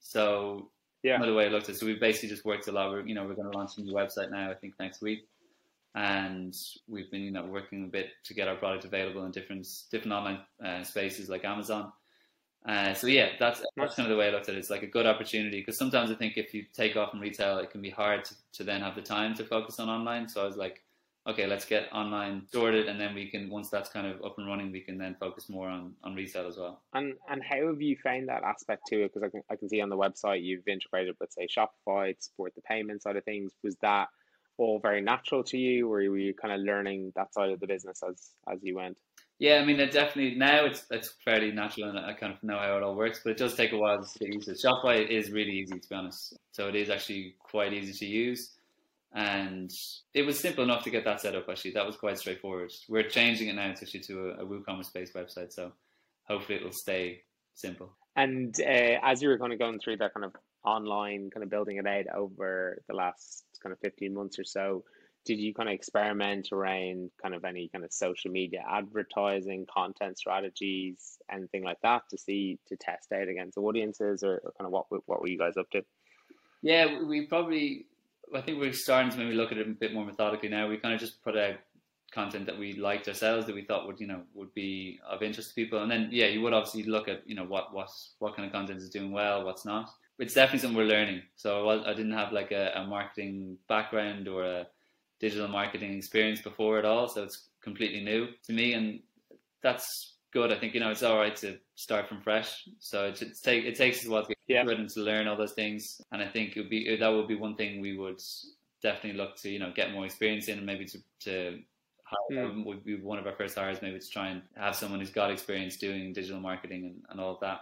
So 0.00 0.70
yeah. 1.02 1.16
another 1.16 1.34
way 1.34 1.46
I 1.46 1.48
looked 1.48 1.68
at 1.68 1.76
it. 1.76 1.78
So 1.78 1.86
we've 1.86 2.00
basically 2.00 2.28
just 2.28 2.44
worked 2.44 2.68
a 2.68 2.72
lot. 2.72 2.90
We're, 2.90 3.06
you 3.06 3.14
know, 3.14 3.24
we're 3.24 3.34
going 3.34 3.50
to 3.50 3.56
launch 3.56 3.72
a 3.78 3.82
new 3.82 3.94
website 3.94 4.30
now, 4.30 4.50
I 4.50 4.54
think 4.54 4.74
next 4.78 5.00
week. 5.00 5.26
And 5.94 6.54
we've 6.86 7.10
been, 7.10 7.22
you 7.22 7.30
know, 7.30 7.44
working 7.44 7.84
a 7.84 7.88
bit 7.88 8.10
to 8.24 8.34
get 8.34 8.46
our 8.46 8.56
product 8.56 8.84
available 8.84 9.24
in 9.24 9.32
different 9.32 9.66
different 9.90 10.12
online 10.12 10.40
uh, 10.64 10.84
spaces 10.84 11.28
like 11.28 11.44
Amazon. 11.44 11.92
Uh, 12.66 12.92
so 12.92 13.06
yeah, 13.06 13.30
that's 13.38 13.62
that's 13.76 13.94
kind 13.94 14.06
of 14.06 14.14
the 14.14 14.18
way 14.18 14.28
I 14.28 14.30
looked 14.30 14.48
at 14.48 14.54
it. 14.54 14.58
It's 14.58 14.70
like 14.70 14.82
a 14.82 14.86
good 14.86 15.06
opportunity 15.06 15.60
because 15.60 15.78
sometimes 15.78 16.10
I 16.10 16.14
think 16.14 16.36
if 16.36 16.52
you 16.52 16.64
take 16.74 16.96
off 16.96 17.12
from 17.12 17.20
retail, 17.20 17.58
it 17.58 17.70
can 17.70 17.80
be 17.80 17.90
hard 17.90 18.24
to, 18.26 18.34
to 18.54 18.64
then 18.64 18.82
have 18.82 18.94
the 18.94 19.02
time 19.02 19.34
to 19.36 19.44
focus 19.44 19.78
on 19.80 19.88
online. 19.88 20.28
So 20.28 20.42
I 20.42 20.46
was 20.46 20.56
like, 20.56 20.82
okay, 21.26 21.46
let's 21.46 21.64
get 21.64 21.92
online 21.92 22.46
sorted, 22.50 22.88
and 22.88 23.00
then 23.00 23.14
we 23.14 23.30
can 23.30 23.48
once 23.48 23.70
that's 23.70 23.88
kind 23.88 24.06
of 24.06 24.22
up 24.24 24.38
and 24.38 24.46
running, 24.46 24.72
we 24.72 24.80
can 24.80 24.98
then 24.98 25.16
focus 25.20 25.48
more 25.48 25.68
on 25.68 25.94
on 26.02 26.14
resale 26.14 26.48
as 26.48 26.56
well. 26.56 26.82
And 26.92 27.14
and 27.30 27.42
how 27.42 27.68
have 27.68 27.80
you 27.80 27.96
found 28.02 28.28
that 28.28 28.42
aspect 28.42 28.86
to 28.88 29.04
it? 29.04 29.14
Because 29.14 29.22
I 29.22 29.30
can 29.30 29.42
I 29.50 29.56
can 29.56 29.68
see 29.68 29.80
on 29.80 29.88
the 29.88 29.96
website 29.96 30.42
you've 30.42 30.66
integrated 30.66 31.16
with 31.20 31.32
say 31.32 31.46
Shopify 31.46 32.16
to 32.16 32.22
support 32.22 32.54
the 32.54 32.62
payment 32.62 33.02
side 33.02 33.16
of 33.16 33.24
things. 33.24 33.52
Was 33.62 33.76
that 33.82 34.08
all 34.58 34.78
very 34.80 35.00
natural 35.00 35.42
to 35.44 35.56
you, 35.56 35.86
or 35.86 35.96
were 36.10 36.18
you 36.18 36.34
kind 36.34 36.52
of 36.52 36.60
learning 36.60 37.12
that 37.16 37.32
side 37.32 37.50
of 37.50 37.60
the 37.60 37.66
business 37.66 38.02
as 38.08 38.30
as 38.52 38.58
you 38.62 38.76
went? 38.76 38.98
Yeah, 39.38 39.60
I 39.60 39.64
mean, 39.64 39.78
it 39.78 39.92
definitely 39.92 40.34
now 40.34 40.64
it's 40.64 40.84
it's 40.90 41.14
fairly 41.24 41.52
natural, 41.52 41.88
and 41.88 41.98
I 41.98 42.12
kind 42.12 42.32
of 42.32 42.42
know 42.42 42.58
how 42.58 42.76
it 42.76 42.82
all 42.82 42.94
works. 42.96 43.20
But 43.24 43.30
it 43.30 43.38
does 43.38 43.54
take 43.54 43.72
a 43.72 43.78
while 43.78 44.02
to 44.02 44.18
get 44.18 44.34
used 44.34 44.48
to. 44.48 44.54
Shopify 44.54 45.08
is 45.08 45.30
really 45.30 45.52
easy 45.52 45.78
to 45.78 45.88
be 45.88 45.94
honest, 45.94 46.36
so 46.52 46.68
it 46.68 46.74
is 46.74 46.90
actually 46.90 47.36
quite 47.38 47.72
easy 47.72 47.92
to 47.92 48.06
use 48.06 48.58
and 49.14 49.70
it 50.12 50.22
was 50.22 50.38
simple 50.38 50.62
enough 50.64 50.84
to 50.84 50.90
get 50.90 51.04
that 51.04 51.20
set 51.20 51.34
up. 51.34 51.48
Actually, 51.48 51.72
that 51.72 51.86
was 51.86 51.96
quite 51.96 52.18
straightforward. 52.18 52.72
We're 52.88 53.08
changing 53.08 53.48
it 53.48 53.54
now 53.54 53.70
It's 53.70 53.82
actually 53.82 54.00
to 54.00 54.30
a, 54.30 54.44
a 54.44 54.46
WooCommerce 54.46 54.92
based 54.92 55.14
website, 55.14 55.52
so 55.52 55.72
hopefully 56.24 56.58
it'll 56.58 56.72
stay 56.72 57.22
simple. 57.54 57.90
And 58.18 58.52
uh, 58.60 58.98
as 59.00 59.22
you 59.22 59.28
were 59.28 59.38
kind 59.38 59.52
of 59.52 59.60
going 59.60 59.78
through 59.78 59.98
that 59.98 60.12
kind 60.12 60.26
of 60.26 60.34
online, 60.64 61.30
kind 61.30 61.44
of 61.44 61.50
building 61.50 61.76
it 61.76 61.86
out 61.86 62.12
over 62.12 62.82
the 62.88 62.94
last 62.94 63.44
kind 63.62 63.72
of 63.72 63.78
fifteen 63.78 64.12
months 64.12 64.40
or 64.40 64.44
so, 64.44 64.82
did 65.24 65.38
you 65.38 65.54
kind 65.54 65.68
of 65.68 65.74
experiment 65.76 66.48
around 66.50 67.12
kind 67.22 67.32
of 67.36 67.44
any 67.44 67.68
kind 67.68 67.84
of 67.84 67.92
social 67.92 68.32
media 68.32 68.64
advertising, 68.68 69.66
content 69.72 70.18
strategies, 70.18 71.18
anything 71.30 71.62
like 71.62 71.80
that 71.84 72.02
to 72.10 72.18
see 72.18 72.58
to 72.66 72.76
test 72.76 73.12
out 73.12 73.28
against 73.28 73.56
audiences, 73.56 74.24
or, 74.24 74.38
or 74.38 74.52
kind 74.58 74.66
of 74.66 74.72
what 74.72 74.86
what 75.06 75.20
were 75.20 75.28
you 75.28 75.38
guys 75.38 75.56
up 75.56 75.70
to? 75.70 75.82
Yeah, 76.60 77.00
we 77.04 77.26
probably 77.26 77.86
I 78.34 78.40
think 78.40 78.58
we're 78.58 78.72
starting 78.72 79.12
to 79.12 79.16
maybe 79.16 79.34
look 79.34 79.52
at 79.52 79.58
it 79.58 79.68
a 79.68 79.70
bit 79.70 79.94
more 79.94 80.04
methodically 80.04 80.48
now. 80.48 80.68
We 80.68 80.78
kind 80.78 80.92
of 80.92 80.98
just 80.98 81.22
put 81.22 81.38
out 81.38 81.54
content 82.10 82.46
that 82.46 82.58
we 82.58 82.74
liked 82.74 83.06
ourselves 83.08 83.46
that 83.46 83.54
we 83.54 83.62
thought 83.62 83.86
would 83.86 84.00
you 84.00 84.06
know 84.06 84.22
would 84.34 84.52
be 84.54 84.98
of 85.08 85.22
interest 85.22 85.50
to 85.50 85.54
people, 85.54 85.82
and 85.82 85.90
then 85.90 86.08
yeah, 86.10 86.26
you 86.26 86.40
would 86.42 86.52
obviously 86.52 86.84
look 86.84 87.08
at 87.08 87.22
you 87.26 87.34
know 87.34 87.44
what 87.44 87.74
what 87.74 87.88
what 88.18 88.34
kind 88.36 88.46
of 88.46 88.52
content 88.52 88.80
is 88.80 88.88
doing 88.88 89.12
well, 89.12 89.44
what's 89.44 89.64
not. 89.64 89.90
It's 90.18 90.34
definitely 90.34 90.60
something 90.60 90.76
we're 90.76 90.84
learning. 90.84 91.22
So 91.36 91.68
I, 91.68 91.90
I 91.90 91.94
didn't 91.94 92.12
have 92.12 92.32
like 92.32 92.50
a, 92.50 92.72
a 92.74 92.86
marketing 92.86 93.56
background 93.68 94.26
or 94.26 94.42
a 94.42 94.66
digital 95.20 95.46
marketing 95.46 95.96
experience 95.96 96.40
before 96.40 96.78
at 96.78 96.84
all, 96.84 97.08
so 97.08 97.22
it's 97.22 97.48
completely 97.62 98.02
new 98.02 98.28
to 98.44 98.52
me, 98.52 98.72
and 98.72 99.00
that's 99.62 100.14
good. 100.32 100.52
I 100.52 100.58
think 100.58 100.74
you 100.74 100.80
know 100.80 100.90
it's 100.90 101.02
all 101.02 101.18
right 101.18 101.36
to 101.36 101.58
start 101.74 102.08
from 102.08 102.20
fresh. 102.20 102.68
So 102.78 103.06
it, 103.06 103.20
it's 103.22 103.40
take 103.40 103.64
it 103.64 103.76
takes 103.76 104.00
us 104.00 104.06
a 104.06 104.10
while 104.10 104.22
to 104.22 104.28
get 104.48 104.66
yeah. 104.66 104.70
and 104.70 104.88
to 104.90 105.00
learn 105.00 105.28
all 105.28 105.36
those 105.36 105.52
things. 105.52 106.00
And 106.12 106.22
I 106.22 106.28
think 106.28 106.56
it 106.56 106.60
would 106.60 106.70
be 106.70 106.96
that 106.96 107.08
would 107.08 107.28
be 107.28 107.34
one 107.34 107.56
thing 107.56 107.80
we 107.80 107.96
would 107.96 108.20
definitely 108.82 109.18
look 109.18 109.36
to 109.36 109.50
you 109.50 109.58
know 109.58 109.72
get 109.74 109.92
more 109.92 110.04
experience 110.04 110.48
in 110.48 110.58
and 110.58 110.66
maybe 110.66 110.84
to 110.86 110.98
to 111.20 111.58
mm. 112.30 112.64
would 112.64 112.84
be 112.84 112.96
one 112.96 113.18
of 113.18 113.26
our 113.26 113.34
first 113.34 113.56
hires 113.56 113.82
maybe 113.82 113.98
to 113.98 114.08
try 114.08 114.28
and 114.28 114.42
have 114.56 114.74
someone 114.74 115.00
who's 115.00 115.10
got 115.10 115.30
experience 115.30 115.76
doing 115.76 116.12
digital 116.12 116.40
marketing 116.40 116.84
and, 116.84 117.02
and 117.10 117.20
all 117.20 117.34
of 117.34 117.40
that. 117.40 117.60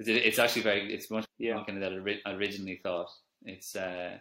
It, 0.00 0.08
it's 0.08 0.38
actually 0.38 0.62
very 0.62 0.92
it's 0.92 1.10
much 1.10 1.26
yeah. 1.38 1.54
more 1.54 1.64
kind 1.64 1.82
of 1.82 1.92
that 2.04 2.20
I 2.26 2.32
originally 2.32 2.80
thought. 2.82 3.10
It's 3.44 3.76
uh, 3.76 4.18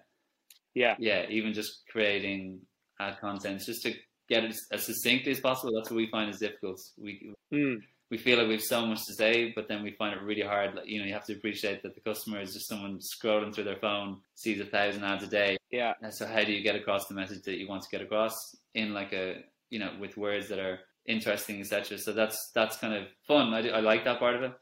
yeah 0.76 0.96
yeah 1.00 1.26
even 1.30 1.54
just 1.54 1.84
creating 1.92 2.60
ad 3.00 3.20
content 3.20 3.62
just 3.62 3.82
to 3.84 3.94
get 4.30 4.44
it 4.44 4.56
as 4.72 4.86
succinctly 4.86 5.32
as 5.32 5.40
possible. 5.40 5.74
That's 5.76 5.90
what 5.90 5.98
we 5.98 6.10
find 6.10 6.30
is 6.30 6.40
difficult. 6.40 6.82
We 6.98 7.34
mm. 7.54 7.82
We 8.10 8.18
feel 8.18 8.38
like 8.38 8.48
we 8.48 8.54
have 8.54 8.64
so 8.64 8.86
much 8.86 9.06
to 9.06 9.14
say, 9.14 9.52
but 9.56 9.68
then 9.68 9.84
we 9.84 9.92
find 9.92 10.16
it 10.16 10.24
really 10.24 10.42
hard. 10.42 10.76
Like, 10.76 10.88
you 10.88 11.00
know, 11.00 11.06
you 11.06 11.14
have 11.14 11.26
to 11.26 11.34
appreciate 11.34 11.84
that 11.84 11.94
the 11.94 12.02
customer 12.02 12.42
is 12.42 12.54
just 12.54 12.68
someone 12.68 13.00
scrolling 13.00 13.54
through 13.54 13.66
their 13.66 13.78
phone, 13.78 14.18
sees 14.36 14.60
a 14.60 14.66
thousand 14.66 15.04
ads 15.04 15.24
a 15.24 15.28
day. 15.28 15.58
Yeah. 15.72 15.94
And 16.02 16.14
so 16.14 16.26
how 16.26 16.44
do 16.44 16.52
you 16.52 16.64
get 16.64 16.76
across 16.76 17.08
the 17.08 17.14
message 17.14 17.44
that 17.44 17.60
you 17.60 17.68
want 17.68 17.84
to 17.84 17.90
get 17.90 18.02
across 18.02 18.34
in 18.74 18.94
like 18.94 19.14
a 19.14 19.44
you 19.70 19.80
know 19.80 19.92
with 20.00 20.18
words 20.18 20.50
that 20.50 20.60
are 20.60 20.80
interesting, 21.06 21.60
etc. 21.60 21.98
So 21.98 22.14
that's 22.14 22.52
that's 22.56 22.78
kind 22.78 22.94
of 22.94 23.08
fun. 23.28 23.54
I, 23.54 23.62
do, 23.62 23.70
I 23.72 23.80
like 23.80 24.06
that 24.06 24.20
part 24.20 24.36
of 24.36 24.44
it, 24.44 24.54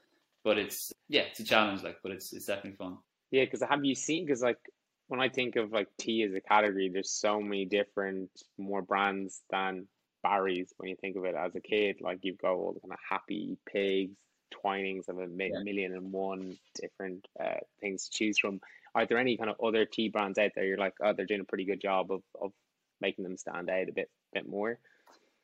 but 0.44 0.58
it's 0.58 0.92
yeah, 1.08 1.22
it's 1.22 1.40
a 1.40 1.46
challenge. 1.46 1.84
Like, 1.84 1.98
but 2.04 2.12
it's 2.12 2.34
it's 2.34 2.46
definitely 2.46 2.78
fun. 2.78 2.98
Yeah, 3.32 3.46
because 3.46 3.62
have 3.62 3.84
you 3.84 3.96
seen? 3.96 4.26
Because 4.26 4.42
like 4.42 4.60
when 5.08 5.22
I 5.22 5.30
think 5.30 5.56
of 5.56 5.72
like 5.72 5.88
tea 5.98 6.24
as 6.24 6.34
a 6.34 6.42
category, 6.42 6.90
there's 6.92 7.12
so 7.12 7.40
many 7.40 7.66
different 7.66 8.30
more 8.58 8.82
brands 8.82 9.42
than 9.50 9.88
Barry's 10.24 10.74
when 10.78 10.90
you 10.90 10.96
think 10.96 11.16
of 11.16 11.26
it 11.26 11.36
as 11.36 11.56
a 11.56 11.60
kid. 11.62 11.98
Like 12.02 12.20
you've 12.22 12.38
got 12.38 12.54
all 12.54 12.74
the 12.74 12.80
kind 12.80 12.94
of 12.94 13.00
happy 13.08 13.58
pigs, 13.66 14.16
Twinings 14.52 15.10
of 15.10 15.20
a 15.20 15.28
mi- 15.28 15.52
yeah. 15.54 15.60
million 15.64 15.94
and 15.94 16.12
one 16.12 16.58
different 16.80 17.28
uh, 17.40 17.60
things 17.82 18.08
to 18.08 18.18
choose 18.18 18.40
from. 18.40 18.62
Are 18.96 19.06
there 19.06 19.18
any 19.18 19.38
kind 19.38 19.50
of 19.50 19.58
other 19.64 19.86
tea 19.86 20.10
brands 20.10 20.40
out 20.40 20.52
there 20.56 20.66
you're 20.66 20.78
like, 20.78 20.94
oh, 21.04 21.14
they're 21.14 21.26
doing 21.26 21.42
a 21.42 21.46
pretty 21.46 21.66
good 21.66 21.82
job 21.82 22.12
of, 22.12 22.22
of 22.42 22.52
making 23.02 23.24
them 23.24 23.38
stand 23.38 23.70
out 23.70 23.90
a 23.90 23.94
bit 23.94 24.10
bit 24.34 24.48
more? 24.48 24.80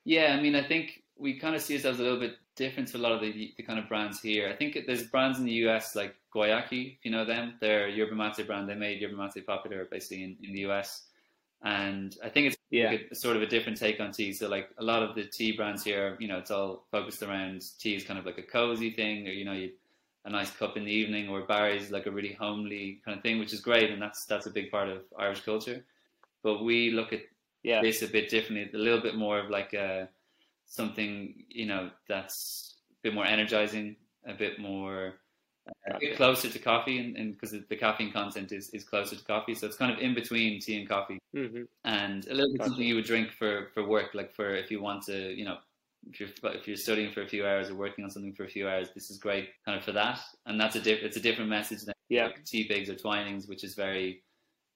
Yeah, 0.05 0.35
I 0.37 0.41
mean, 0.41 0.55
I 0.55 0.63
think 0.63 1.03
we 1.17 1.39
kind 1.39 1.55
of 1.55 1.61
see 1.61 1.75
ourselves 1.75 1.99
a 1.99 2.03
little 2.03 2.19
bit 2.19 2.35
different 2.55 2.89
to 2.89 2.97
a 2.97 2.99
lot 2.99 3.11
of 3.11 3.21
the, 3.21 3.53
the 3.55 3.63
kind 3.63 3.79
of 3.79 3.87
brands 3.87 4.21
here. 4.21 4.49
I 4.49 4.55
think 4.55 4.77
there's 4.85 5.03
brands 5.03 5.39
in 5.39 5.45
the 5.45 5.67
US 5.67 5.95
like 5.95 6.15
Guayaki, 6.35 6.97
if 6.97 7.05
you 7.05 7.11
know 7.11 7.25
them. 7.25 7.55
They're 7.61 7.87
yerba 7.87 8.15
mate 8.15 8.45
brand. 8.45 8.69
They 8.69 8.75
made 8.75 9.01
yerba 9.01 9.15
mate 9.15 9.45
popular 9.45 9.87
basically 9.89 10.23
in, 10.23 10.37
in 10.43 10.53
the 10.53 10.65
US. 10.71 11.03
And 11.63 12.15
I 12.23 12.29
think 12.29 12.47
it's 12.47 12.57
Yeah. 12.71 12.89
like 12.91 13.07
a, 13.11 13.15
sort 13.15 13.35
of 13.37 13.41
a 13.41 13.47
different 13.47 13.77
take 13.77 13.99
on 13.99 14.11
tea. 14.11 14.33
So 14.33 14.49
like 14.49 14.69
a 14.77 14.83
lot 14.83 15.01
of 15.03 15.15
the 15.15 15.23
tea 15.25 15.53
brands 15.53 15.83
here, 15.83 16.17
you 16.19 16.27
know, 16.27 16.39
it's 16.39 16.51
all 16.51 16.85
focused 16.91 17.23
around 17.23 17.63
tea 17.79 17.95
is 17.95 18.03
kind 18.03 18.19
of 18.19 18.25
like 18.25 18.37
a 18.37 18.43
cozy 18.43 18.91
thing, 18.91 19.27
or 19.27 19.31
you 19.31 19.45
know, 19.45 19.53
you 19.53 19.71
a 20.25 20.29
nice 20.29 20.51
cup 20.51 20.77
in 20.77 20.85
the 20.85 20.91
evening, 20.91 21.27
or 21.29 21.41
Barry's 21.41 21.91
like 21.91 22.05
a 22.05 22.11
really 22.11 22.33
homely 22.33 23.01
kind 23.03 23.17
of 23.17 23.23
thing, 23.23 23.39
which 23.39 23.53
is 23.53 23.59
great, 23.61 23.91
and 23.91 24.01
that's 24.01 24.25
that's 24.25 24.45
a 24.45 24.51
big 24.51 24.71
part 24.71 24.89
of 24.89 25.03
Irish 25.17 25.41
culture. 25.41 25.85
But 26.43 26.63
we 26.63 26.91
look 26.91 27.13
at 27.13 27.21
Yeah. 27.63 27.81
this 27.81 28.01
a 28.01 28.07
bit 28.07 28.29
differently, 28.29 28.69
a 28.73 28.77
little 28.77 29.01
bit 29.01 29.15
more 29.15 29.39
of 29.39 29.49
like 29.49 29.73
a 29.73 30.09
something 30.65 31.45
you 31.49 31.65
know 31.65 31.91
that's 32.07 32.75
a 32.91 32.95
bit 33.03 33.13
more 33.13 33.25
energizing, 33.25 33.95
a 34.25 34.33
bit 34.33 34.59
more 34.59 35.15
a 35.67 35.99
bit 35.99 36.15
closer 36.17 36.49
to 36.49 36.59
coffee, 36.59 36.99
and 36.99 37.33
because 37.33 37.51
the 37.51 37.75
caffeine 37.77 38.11
content 38.11 38.51
is 38.51 38.69
is 38.71 38.83
closer 38.83 39.15
to 39.15 39.23
coffee, 39.25 39.55
so 39.55 39.67
it's 39.67 39.77
kind 39.77 39.91
of 39.91 39.99
in 39.99 40.13
between 40.13 40.59
tea 40.59 40.79
and 40.79 40.87
coffee 40.89 41.19
hmm 41.33 41.63
and 41.85 42.25
a 42.27 42.33
little 42.33 42.51
bit 42.51 42.59
Gotcha. 42.59 42.69
something 42.69 42.87
you 42.87 42.95
would 42.95 43.05
drink 43.05 43.31
for 43.31 43.69
for 43.73 43.87
work, 43.87 44.13
like 44.13 44.31
for 44.33 44.55
if 44.55 44.71
you 44.71 44.81
want 44.81 45.03
to, 45.03 45.33
you 45.33 45.45
know, 45.45 45.57
if 46.09 46.19
you're 46.19 46.29
if 46.53 46.67
you're 46.67 46.77
studying 46.77 47.11
for 47.11 47.21
a 47.21 47.27
few 47.27 47.45
hours 47.45 47.69
or 47.69 47.75
working 47.75 48.03
on 48.03 48.09
something 48.11 48.33
for 48.33 48.45
a 48.45 48.49
few 48.49 48.67
hours, 48.67 48.89
this 48.93 49.09
is 49.09 49.17
great 49.17 49.49
kind 49.65 49.77
of 49.77 49.83
for 49.83 49.91
that. 49.93 50.19
And 50.45 50.59
that's 50.59 50.75
a 50.75 50.81
diff- 50.81 51.03
it's 51.03 51.17
a 51.17 51.21
different 51.21 51.49
message 51.49 51.81
than 51.83 51.93
Yeah. 52.09 52.25
like 52.27 52.43
teapigs 52.45 52.89
or 52.89 52.95
twinings, 52.95 53.47
which 53.47 53.63
is 53.63 53.75
very 53.75 54.23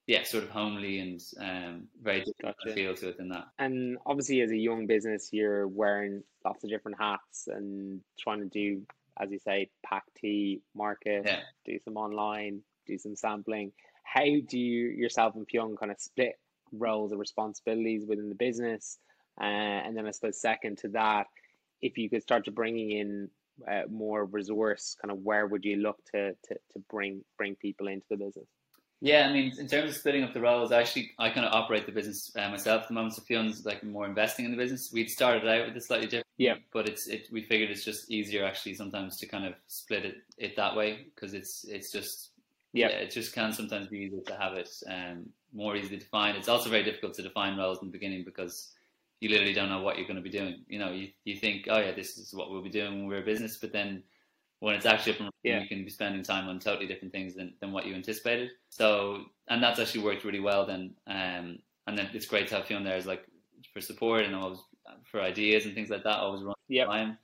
yeah, 0.08 0.24
sort 0.24 0.46
of 0.46 0.50
homely 0.50 1.00
and 1.00 1.22
um, 1.40 1.90
very 2.02 2.20
different 2.20 2.56
Gotcha. 2.58 2.74
feel 2.74 2.96
to 2.96 3.10
it 3.10 3.18
than 3.18 3.30
that. 3.30 3.48
And 3.60 3.98
obviously, 4.06 4.42
as 4.42 4.52
a 4.52 4.58
young 4.58 4.88
business, 4.88 5.30
you're 5.34 5.68
wearing 5.68 6.24
lots 6.46 6.64
of 6.64 6.70
different 6.70 6.98
hats 7.00 7.48
and 7.48 8.02
trying 8.18 8.40
to 8.40 8.46
do, 8.46 8.86
as 9.20 9.32
you 9.32 9.40
say, 9.40 9.70
pack 9.86 10.04
tea, 10.16 10.62
market, 10.76 11.24
Yeah. 11.26 11.42
do 11.66 11.80
some 11.80 11.98
online, 11.98 12.62
do 12.86 12.98
some 12.98 13.16
sampling. 13.16 13.72
How 14.04 14.24
do 14.24 14.58
you 14.60 14.90
yourself 14.90 15.36
and 15.36 15.48
Fionn 15.50 15.76
kind 15.76 15.92
of 15.92 16.00
split 16.00 16.36
roles 16.72 17.12
and 17.12 17.20
responsibilities 17.20 18.06
within 18.08 18.30
the 18.30 18.36
business? 18.36 19.00
Uh, 19.40 19.44
and 19.44 19.96
then 19.96 20.08
I 20.08 20.12
suppose 20.12 20.40
second 20.40 20.78
to 20.80 20.90
that, 20.90 21.28
if 21.82 21.98
you 21.98 22.10
could 22.10 22.24
start 22.24 22.46
to 22.46 22.52
bringing 22.52 22.92
in 22.92 23.30
uh, 23.70 23.84
more 23.90 24.26
resource, 24.26 24.96
kind 25.02 25.12
of 25.12 25.20
where 25.20 25.48
would 25.48 25.66
you 25.66 25.78
look 25.78 25.98
to, 26.14 26.32
to, 26.34 26.56
to 26.72 26.80
bring 26.90 27.24
bring 27.38 27.56
people 27.56 27.88
into 27.88 28.06
the 28.10 28.18
business? 28.18 28.48
Yeah, 29.00 29.28
I 29.30 29.34
mean, 29.34 29.54
in 29.60 29.68
terms 29.68 29.92
of 29.92 29.96
splitting 29.96 30.24
up 30.24 30.34
the 30.34 30.42
roles, 30.42 30.72
actually, 30.72 31.12
I 31.20 31.30
kind 31.30 31.46
of 31.46 31.54
operate 31.54 31.86
the 31.86 31.92
business 31.92 32.32
uh, 32.36 32.50
myself 32.50 32.84
at 32.84 32.88
the 32.88 32.96
moment. 32.96 33.14
So 33.14 33.22
Fionn's 33.22 33.64
like 33.64 33.84
more 33.84 34.08
investing 34.08 34.46
in 34.46 34.52
the 34.52 34.58
business. 34.58 34.92
We'd 34.92 35.10
started 35.10 35.48
out 35.48 35.68
with 35.68 35.78
a 35.78 35.82
slightly 35.82 36.08
different, 36.08 36.26
Yeah. 36.38 36.56
but 36.74 36.90
it's 36.90 37.08
it. 37.08 37.28
We 37.32 37.44
figured 37.44 37.70
it's 37.70 37.86
just 37.86 38.10
easier 38.10 38.44
actually 38.44 38.74
sometimes 38.74 39.18
to 39.18 39.28
kind 39.28 39.46
of 39.46 39.54
split 39.68 40.04
it 40.06 40.16
it 40.40 40.56
that 40.56 40.76
way 40.76 41.06
because 41.14 41.36
it's 41.36 41.64
it's 41.66 41.92
just 41.92 42.32
Yeah. 42.74 42.88
it 42.88 43.12
just 43.12 43.34
can 43.34 43.54
sometimes 43.54 43.88
be 43.88 44.00
easier 44.00 44.22
to 44.22 44.36
have 44.36 44.54
it 44.54 44.70
um, 44.90 45.30
more 45.54 45.76
easily 45.76 45.98
defined. 45.98 46.36
It's 46.38 46.50
also 46.50 46.70
very 46.72 46.84
difficult 46.84 47.14
to 47.16 47.22
define 47.22 47.56
roles 47.56 47.80
in 47.82 47.88
the 47.90 47.92
beginning 47.92 48.24
because 48.26 48.74
you 49.20 49.30
literally 49.30 49.54
don't 49.54 49.70
know 49.70 49.82
what 49.82 49.98
you're 49.98 50.08
going 50.08 50.24
to 50.24 50.24
be 50.24 50.30
doing. 50.32 50.66
You 50.68 50.80
know, 50.80 50.92
you 50.92 51.10
you 51.24 51.36
think, 51.38 51.68
oh 51.70 51.78
yeah, 51.80 51.92
this 51.92 52.18
is 52.18 52.34
what 52.34 52.50
we'll 52.50 52.64
be 52.64 52.70
doing 52.70 52.94
when 52.98 53.08
we're 53.08 53.22
a 53.22 53.26
business, 53.26 53.58
but 53.58 53.72
then 53.72 54.02
when 54.60 54.76
it's 54.76 54.86
actually 54.86 55.14
up 55.14 55.20
and 55.20 55.26
running, 55.26 55.60
Yeah. 55.60 55.62
you 55.62 55.68
can 55.68 55.84
be 55.84 55.90
spending 55.90 56.24
time 56.24 56.48
on 56.50 56.60
totally 56.60 56.88
different 56.88 57.14
things 57.14 57.36
than, 57.36 57.54
than 57.62 57.72
what 57.72 57.86
you 57.86 57.94
anticipated. 57.94 58.52
So, 58.70 59.26
and 59.48 59.62
that's 59.62 59.80
actually 59.80 60.04
worked 60.04 60.24
really 60.24 60.40
well 60.40 60.66
then. 60.66 60.96
Um, 61.06 61.60
and 61.86 61.98
then 61.98 62.10
it's 62.14 62.26
great 62.26 62.48
to 62.48 62.56
have 62.56 62.66
Fionn 62.66 62.84
there 62.84 62.96
as 62.96 63.06
like 63.06 63.24
for 63.74 63.82
support 63.82 64.24
and 64.26 64.36
always 64.36 64.60
for 65.12 65.22
ideas 65.22 65.66
and 65.66 65.76
things 65.76 65.90
like 65.90 66.04
that, 66.04 66.18
always 66.20 66.44
run 66.44 66.56
Yep. 66.70 66.88
time. 66.88 67.18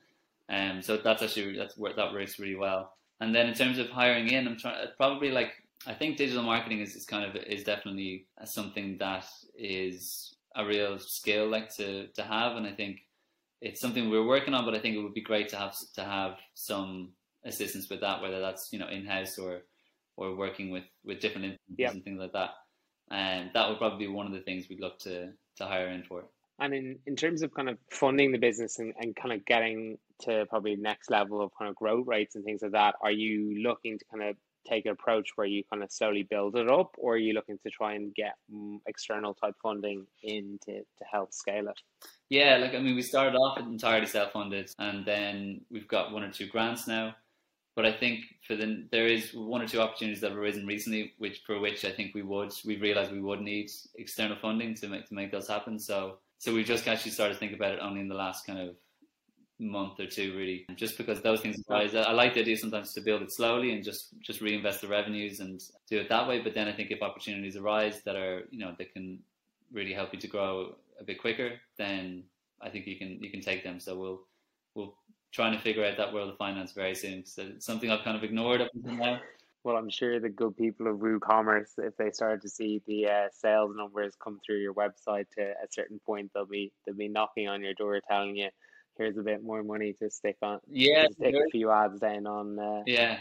Um, 0.49 0.81
so 0.81 0.97
that's 0.97 1.23
actually, 1.23 1.57
that's 1.57 1.77
worked, 1.77 1.95
that 1.95 2.13
works 2.13 2.37
really 2.39 2.55
well. 2.55 2.93
And 3.19 3.33
then 3.33 3.47
in 3.47 3.53
terms 3.53 3.79
of 3.79 3.89
hiring 3.89 4.29
in, 4.29 4.47
I'm 4.47 4.57
trying, 4.57 4.85
probably 4.97 5.31
like, 5.31 5.53
I 5.87 5.93
think 5.93 6.17
digital 6.17 6.43
marketing 6.43 6.79
is, 6.79 6.95
is 6.95 7.05
kind 7.05 7.25
of, 7.25 7.35
is 7.43 7.63
definitely 7.63 8.27
something 8.45 8.97
that 8.99 9.25
is 9.57 10.35
a 10.55 10.65
real 10.65 10.99
skill 10.99 11.49
like 11.49 11.73
to, 11.75 12.07
to 12.07 12.23
have. 12.23 12.57
And 12.57 12.67
I 12.67 12.73
think 12.73 13.01
it's 13.61 13.81
something 13.81 14.09
we're 14.09 14.25
working 14.25 14.53
on, 14.53 14.65
but 14.65 14.75
I 14.75 14.79
think 14.79 14.95
it 14.95 15.01
would 15.01 15.13
be 15.13 15.21
great 15.21 15.49
to 15.49 15.57
have, 15.57 15.75
to 15.95 16.03
have 16.03 16.37
some 16.53 17.13
assistance 17.45 17.89
with 17.89 18.01
that, 18.01 18.21
whether 18.21 18.39
that's 18.39 18.69
you 18.71 18.79
know 18.79 18.87
in 18.87 19.05
house 19.05 19.37
or 19.37 19.61
or 20.17 20.35
working 20.35 20.69
with 20.69 20.83
with 21.03 21.19
different 21.19 21.45
influencers 21.47 21.77
Yep. 21.77 21.93
and 21.93 22.03
things 22.03 22.19
like 22.19 22.33
that. 22.33 22.51
And 23.11 23.51
that 23.53 23.69
would 23.69 23.77
probably 23.77 24.05
be 24.07 24.11
one 24.11 24.25
of 24.25 24.33
the 24.33 24.41
things 24.41 24.67
we'd 24.69 24.79
look 24.79 24.99
to 24.99 25.31
to 25.57 25.65
hire 25.65 25.89
in 25.89 26.03
for. 26.03 26.25
And 26.59 26.73
in, 26.73 26.99
in 27.07 27.15
terms 27.15 27.41
of 27.41 27.53
kind 27.53 27.67
of 27.67 27.77
funding 27.89 28.31
the 28.31 28.37
business 28.37 28.79
and, 28.79 28.93
and 28.99 29.15
kind 29.15 29.33
of 29.33 29.43
getting 29.45 29.97
to 30.21 30.45
probably 30.49 30.75
next 30.75 31.09
level 31.09 31.41
of 31.41 31.51
kind 31.57 31.69
of 31.69 31.75
growth 31.75 32.05
rates 32.07 32.35
and 32.35 32.45
things 32.45 32.61
like 32.61 32.71
that, 32.73 32.95
are 33.01 33.11
you 33.11 33.61
looking 33.63 33.97
to 33.97 34.05
kind 34.05 34.23
of 34.23 34.35
take 34.67 34.85
an 34.85 34.91
approach 34.91 35.29
where 35.35 35.47
you 35.47 35.63
kind 35.69 35.83
of 35.83 35.91
slowly 35.91 36.23
build 36.23 36.55
it 36.55 36.69
up, 36.69 36.95
or 36.97 37.15
are 37.15 37.17
you 37.17 37.33
looking 37.33 37.57
to 37.59 37.69
try 37.69 37.93
and 37.95 38.13
get 38.15 38.35
mm, 38.53 38.79
external 38.87 39.33
type 39.33 39.55
funding 39.61 40.05
in 40.21 40.57
to, 40.65 40.79
to 40.79 41.05
help 41.11 41.33
scale 41.33 41.67
it? 41.67 41.79
Yeah, 42.29 42.57
like 42.57 42.73
I 42.73 42.79
mean, 42.79 42.95
we 42.95 43.01
started 43.01 43.35
off 43.35 43.59
entirely 43.59 44.05
self-funded, 44.05 44.71
and 44.79 45.05
then 45.05 45.61
we've 45.69 45.87
got 45.87 46.13
one 46.13 46.23
or 46.23 46.31
two 46.31 46.47
grants 46.47 46.87
now. 46.87 47.15
But 47.75 47.85
I 47.85 47.91
think 47.91 48.25
for 48.47 48.55
the 48.55 48.87
there 48.91 49.07
is 49.07 49.33
one 49.33 49.61
or 49.61 49.67
two 49.67 49.81
opportunities 49.81 50.21
that 50.21 50.29
have 50.29 50.37
arisen 50.37 50.67
recently, 50.67 51.13
which 51.17 51.41
for 51.45 51.59
which 51.59 51.85
I 51.85 51.91
think 51.91 52.13
we 52.13 52.21
would 52.21 52.53
we've 52.65 52.81
realised 52.81 53.11
we 53.11 53.21
would 53.21 53.41
need 53.41 53.71
external 53.95 54.37
funding 54.37 54.75
to 54.75 54.87
make 54.87 55.07
to 55.07 55.15
make 55.15 55.31
those 55.31 55.47
happen. 55.47 55.79
So 55.79 56.17
so 56.37 56.53
we've 56.53 56.65
just 56.65 56.87
actually 56.87 57.11
started 57.11 57.33
to 57.33 57.39
think 57.39 57.53
about 57.53 57.73
it 57.73 57.79
only 57.81 58.01
in 58.01 58.07
the 58.07 58.15
last 58.15 58.45
kind 58.45 58.59
of 58.59 58.75
month 59.59 59.99
or 59.99 60.05
two, 60.05 60.35
really, 60.35 60.65
just 60.75 60.97
because 60.97 61.21
those 61.21 61.41
things 61.41 61.63
arise. 61.69 61.95
I 61.95 62.11
like 62.11 62.33
the 62.33 62.41
idea 62.41 62.57
sometimes 62.57 62.93
to 62.93 63.01
build 63.01 63.21
it 63.21 63.31
slowly 63.31 63.71
and 63.73 63.83
just 63.83 64.19
just 64.19 64.41
reinvest 64.41 64.81
the 64.81 64.87
revenues 64.87 65.39
and 65.39 65.61
do 65.89 65.97
it 65.99 66.09
that 66.09 66.27
way. 66.27 66.39
But 66.39 66.53
then 66.53 66.67
I 66.67 66.73
think 66.73 66.91
if 66.91 67.01
opportunities 67.01 67.55
arise 67.55 68.01
that 68.03 68.15
are 68.15 68.43
you 68.51 68.59
know 68.59 68.75
that 68.77 68.93
can 68.93 69.19
really 69.71 69.93
help 69.93 70.13
you 70.13 70.19
to 70.19 70.27
grow 70.27 70.75
a 70.99 71.03
bit 71.03 71.19
quicker, 71.19 71.53
then 71.77 72.23
I 72.61 72.69
think 72.69 72.87
you 72.87 72.97
can 72.97 73.23
you 73.23 73.31
can 73.31 73.41
take 73.41 73.63
them. 73.63 73.79
So 73.79 73.97
we'll 73.97 74.21
we'll 74.75 74.95
trying 75.33 75.53
to 75.53 75.59
figure 75.59 75.83
out 75.83 75.97
that 75.97 76.13
world 76.13 76.29
of 76.29 76.37
finance 76.37 76.71
very 76.71 76.95
soon. 76.95 77.25
So 77.25 77.41
it's 77.55 77.65
something 77.65 77.89
I've 77.89 78.03
kind 78.03 78.15
of 78.15 78.23
ignored 78.23 78.61
up 78.61 78.69
until 78.73 78.95
now. 78.95 79.19
Well, 79.63 79.77
I'm 79.77 79.89
sure 79.89 80.19
the 80.19 80.29
good 80.29 80.57
people 80.57 80.87
of 80.87 80.97
WooCommerce, 80.97 81.71
if 81.77 81.95
they 81.97 82.11
start 82.11 82.41
to 82.41 82.49
see 82.49 82.81
the 82.85 83.07
uh, 83.07 83.27
sales 83.31 83.73
numbers 83.75 84.13
come 84.21 84.39
through 84.45 84.59
your 84.59 84.73
website 84.73 85.25
to 85.37 85.41
a 85.41 85.67
certain 85.71 85.99
point, 86.05 86.31
they'll 86.33 86.45
be 86.45 86.71
they'll 86.85 86.95
be 86.95 87.07
knocking 87.07 87.47
on 87.47 87.61
your 87.61 87.73
door 87.73 87.99
telling 88.07 88.35
you, 88.35 88.49
"Here's 88.97 89.17
a 89.17 89.21
bit 89.21 89.41
more 89.41 89.63
money 89.63 89.93
to 90.01 90.09
stick 90.09 90.35
on, 90.41 90.59
Yeah, 90.67 91.07
stick 91.11 91.33
a 91.33 91.49
few 91.49 91.71
ads 91.71 92.01
down 92.01 92.27
on." 92.27 92.59
Uh, 92.59 92.83
yeah, 92.85 93.19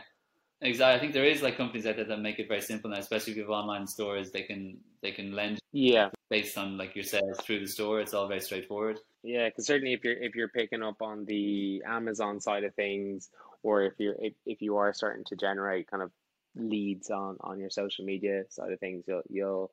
exactly. 0.60 0.96
I 0.96 0.98
think 0.98 1.12
there 1.12 1.24
is 1.24 1.42
like 1.42 1.56
companies 1.56 1.86
out 1.86 1.94
there 1.94 2.06
that 2.06 2.18
make 2.18 2.40
it 2.40 2.48
very 2.48 2.60
simple 2.60 2.90
now, 2.90 2.98
especially 2.98 3.32
if 3.32 3.36
you 3.36 3.42
have 3.44 3.50
online 3.50 3.86
stores. 3.86 4.32
They 4.32 4.42
can 4.42 4.78
they 5.00 5.12
can 5.12 5.32
lend 5.36 5.60
yeah, 5.72 6.10
based 6.32 6.56
on 6.56 6.78
like 6.78 6.96
your 6.96 7.04
sales 7.04 7.38
through 7.42 7.60
the 7.60 7.68
store. 7.68 8.00
It's 8.00 8.14
all 8.14 8.26
very 8.26 8.40
straightforward. 8.40 8.98
Yeah, 9.22 9.48
because 9.48 9.66
certainly 9.66 9.92
if 9.92 10.02
you're 10.02 10.20
if 10.28 10.34
you're 10.34 10.48
picking 10.48 10.82
up 10.82 11.02
on 11.02 11.26
the 11.26 11.82
Amazon 11.86 12.40
side 12.40 12.64
of 12.64 12.74
things, 12.74 13.28
or 13.62 13.82
if 13.82 13.92
you're 13.98 14.16
if, 14.18 14.32
if 14.46 14.62
you 14.62 14.78
are 14.78 14.92
starting 14.94 15.24
to 15.26 15.36
generate 15.36 15.90
kind 15.90 16.02
of 16.02 16.10
leads 16.56 17.10
on 17.10 17.36
on 17.40 17.60
your 17.60 17.70
social 17.70 18.04
media 18.04 18.44
side 18.48 18.72
of 18.72 18.80
things, 18.80 19.04
you'll 19.06 19.22
you'll 19.28 19.70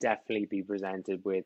definitely 0.00 0.46
be 0.46 0.62
presented 0.62 1.24
with 1.24 1.44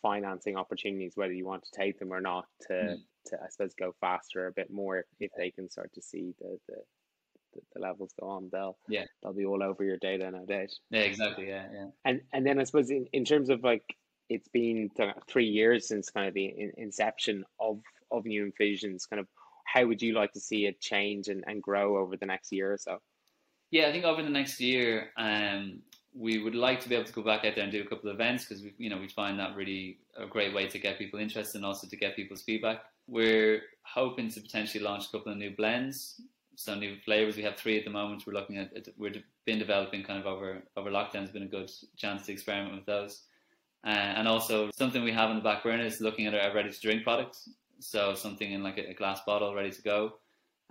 financing 0.00 0.56
opportunities, 0.56 1.12
whether 1.14 1.32
you 1.32 1.46
want 1.46 1.62
to 1.64 1.70
take 1.76 1.98
them 1.98 2.12
or 2.12 2.20
not, 2.20 2.46
to 2.68 2.72
Mm. 2.72 3.00
to 3.26 3.36
I 3.44 3.48
suppose 3.50 3.74
go 3.74 3.94
faster 4.00 4.46
a 4.46 4.52
bit 4.52 4.70
more 4.70 5.04
if 5.20 5.30
they 5.36 5.50
can 5.50 5.68
start 5.68 5.92
to 5.94 6.02
see 6.02 6.34
the 6.40 6.58
the, 6.68 6.76
the, 7.54 7.60
the 7.74 7.80
levels 7.80 8.12
go 8.20 8.28
on. 8.28 8.48
They'll 8.52 8.78
Yeah. 8.88 9.04
they'll 9.22 9.32
be 9.32 9.44
all 9.44 9.62
over 9.62 9.84
your 9.84 9.98
data, 9.98 10.30
nowadays. 10.30 10.80
Yeah, 10.90 11.00
exactly. 11.00 11.48
Yeah, 11.48 11.68
yeah. 11.72 11.86
And 12.04 12.22
and 12.32 12.46
then 12.46 12.58
I 12.60 12.64
suppose 12.64 12.90
in, 12.90 13.06
in 13.12 13.24
terms 13.24 13.50
of 13.50 13.62
like 13.62 13.96
it's 14.28 14.48
been 14.48 14.90
three 15.28 15.46
years 15.46 15.88
since 15.88 16.10
kind 16.10 16.28
of 16.28 16.34
the 16.34 16.46
in, 16.46 16.72
inception 16.76 17.44
of 17.60 17.80
of 18.10 18.24
New 18.24 18.44
Infusions. 18.44 19.06
Kind 19.06 19.20
of 19.20 19.28
how 19.66 19.86
would 19.86 20.02
you 20.02 20.14
like 20.14 20.32
to 20.32 20.40
see 20.40 20.66
it 20.66 20.80
change 20.80 21.28
and, 21.28 21.44
and 21.46 21.62
grow 21.62 21.96
over 21.98 22.16
the 22.16 22.26
next 22.26 22.52
year 22.52 22.72
or 22.72 22.78
so? 22.78 22.98
Yeah, 23.70 23.88
I 23.88 23.92
think 23.92 24.04
over 24.04 24.22
the 24.22 24.30
next 24.30 24.60
year, 24.60 25.10
um, 25.16 25.82
we 26.14 26.38
would 26.40 26.54
like 26.54 26.80
to 26.80 26.88
be 26.88 26.94
able 26.94 27.06
to 27.06 27.12
go 27.12 27.22
back 27.22 27.44
out 27.44 27.56
there 27.56 27.64
and 27.64 27.72
do 27.72 27.82
a 27.82 27.86
couple 27.86 28.08
of 28.08 28.14
events 28.14 28.44
because 28.44 28.62
we, 28.62 28.72
you 28.78 28.88
know, 28.88 28.98
we 28.98 29.08
find 29.08 29.38
that 29.40 29.56
really 29.56 29.98
a 30.16 30.26
great 30.26 30.54
way 30.54 30.68
to 30.68 30.78
get 30.78 30.96
people 30.96 31.18
interested 31.18 31.56
and 31.56 31.66
also 31.66 31.88
to 31.88 31.96
get 31.96 32.14
people's 32.14 32.42
feedback. 32.42 32.84
We're 33.08 33.62
hoping 33.82 34.30
to 34.30 34.40
potentially 34.40 34.84
launch 34.84 35.08
a 35.08 35.10
couple 35.10 35.32
of 35.32 35.38
new 35.38 35.56
blends, 35.56 36.20
some 36.56 36.80
new 36.80 36.96
flavors. 37.04 37.36
We 37.36 37.42
have 37.42 37.56
three 37.56 37.78
at 37.78 37.84
the 37.84 37.90
moment. 37.90 38.24
We're 38.26 38.34
looking 38.34 38.58
at 38.58 38.88
we've 38.96 39.22
been 39.44 39.58
developing 39.58 40.02
kind 40.02 40.20
of 40.20 40.26
over 40.26 40.62
over 40.76 40.90
lockdown. 40.90 41.22
has 41.22 41.30
been 41.30 41.42
a 41.42 41.46
good 41.46 41.70
chance 41.96 42.26
to 42.26 42.32
experiment 42.32 42.74
with 42.74 42.86
those, 42.86 43.22
uh, 43.86 43.90
and 43.90 44.28
also 44.28 44.70
something 44.76 45.02
we 45.02 45.12
have 45.12 45.30
in 45.30 45.36
the 45.36 45.42
back 45.42 45.62
burner 45.62 45.84
is 45.84 46.00
looking 46.00 46.26
at 46.26 46.34
our 46.34 46.54
ready 46.54 46.70
to 46.70 46.80
drink 46.80 47.02
products. 47.02 47.48
So 47.80 48.14
something 48.14 48.52
in 48.52 48.62
like 48.62 48.78
a, 48.78 48.90
a 48.90 48.94
glass 48.94 49.20
bottle 49.26 49.54
ready 49.54 49.70
to 49.70 49.82
go 49.82 50.14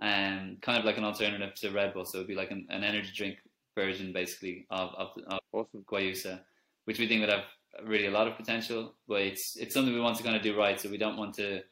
and 0.00 0.60
kind 0.60 0.78
of 0.78 0.84
like 0.84 0.98
an 0.98 1.04
alternative 1.04 1.54
to 1.56 1.70
Red 1.70 1.94
Bull. 1.94 2.04
So 2.04 2.18
it'd 2.18 2.28
be 2.28 2.34
like 2.34 2.50
an, 2.50 2.66
an 2.70 2.84
energy 2.84 3.10
drink 3.14 3.38
version, 3.74 4.12
basically, 4.12 4.66
of 4.70 4.90
of, 4.96 5.08
of 5.28 5.38
Awesome. 5.52 5.84
Guayusa, 5.90 6.40
which 6.84 6.98
we 6.98 7.06
think 7.06 7.20
would 7.20 7.30
have 7.30 7.44
really 7.84 8.06
a 8.06 8.10
lot 8.10 8.26
of 8.26 8.36
potential. 8.36 8.94
But 9.06 9.22
it's 9.22 9.56
it's 9.56 9.74
something 9.74 9.94
we 9.94 10.00
want 10.00 10.16
to 10.16 10.22
kind 10.22 10.36
of 10.36 10.42
do 10.42 10.58
right. 10.58 10.80
So 10.80 10.90
we 10.90 10.98
don't 10.98 11.16
want 11.16 11.34
to 11.34 11.62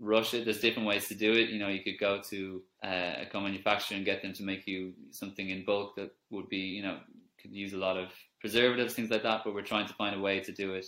rush 0.00 0.34
it. 0.34 0.44
There's 0.44 0.60
different 0.60 0.88
ways 0.88 1.08
to 1.08 1.14
do 1.14 1.32
it. 1.32 1.50
You 1.50 1.58
know, 1.58 1.68
you 1.68 1.82
could 1.82 1.98
go 1.98 2.20
to 2.30 2.62
uh, 2.84 3.14
a 3.22 3.26
co-manufacturer 3.30 3.96
and 3.96 4.04
get 4.04 4.22
them 4.22 4.32
to 4.34 4.42
make 4.42 4.66
you 4.66 4.92
something 5.10 5.50
in 5.50 5.64
bulk 5.64 5.96
that 5.96 6.10
would 6.30 6.48
be, 6.48 6.58
you 6.58 6.82
know, 6.82 6.98
could 7.40 7.52
use 7.52 7.72
a 7.72 7.78
lot 7.78 7.96
of 7.96 8.08
preservatives, 8.40 8.94
things 8.94 9.10
like 9.10 9.22
that. 9.22 9.42
But 9.44 9.54
we're 9.54 9.62
trying 9.62 9.86
to 9.88 9.94
find 9.94 10.14
a 10.14 10.20
way 10.20 10.40
to 10.40 10.52
do 10.52 10.74
it 10.74 10.86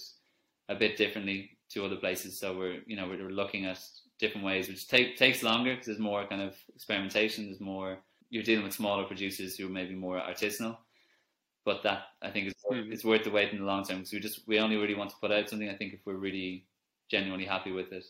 a 0.68 0.74
bit 0.74 0.96
differently 0.96 1.58
to 1.70 1.84
other 1.84 1.96
places. 1.96 2.38
So 2.38 2.56
we're 2.56 2.80
you 2.86 2.96
know 2.96 3.08
we're, 3.08 3.30
looking 3.30 3.66
at 3.66 3.80
different 4.18 4.46
ways, 4.46 4.68
which 4.68 4.88
take, 4.88 5.16
takes 5.16 5.42
longer 5.42 5.72
because 5.72 5.86
there's 5.86 5.98
more 5.98 6.26
kind 6.26 6.42
of 6.42 6.56
experimentation. 6.74 7.46
There's 7.46 7.60
more 7.60 7.98
you're 8.30 8.42
dealing 8.42 8.64
with 8.64 8.74
smaller 8.74 9.04
producers 9.04 9.56
who 9.56 9.66
are 9.66 9.70
maybe 9.70 9.94
more 9.94 10.20
artisanal. 10.20 10.76
But 11.64 11.82
that 11.82 12.02
I 12.22 12.30
think 12.30 12.48
is 12.48 12.54
mm. 12.70 12.90
it's 12.92 13.04
worth 13.04 13.24
the 13.24 13.30
wait 13.30 13.52
in 13.52 13.58
the 13.58 13.64
long 13.64 13.84
term 13.84 13.98
because 13.98 14.12
we 14.12 14.20
just 14.20 14.46
we 14.46 14.58
only 14.58 14.76
really 14.76 14.94
want 14.94 15.10
to 15.10 15.16
put 15.20 15.32
out 15.32 15.48
something. 15.48 15.68
I 15.68 15.76
think 15.76 15.92
if 15.92 16.00
we're 16.04 16.14
really 16.14 16.64
genuinely 17.10 17.46
happy 17.46 17.72
with 17.72 17.92
it, 17.92 18.04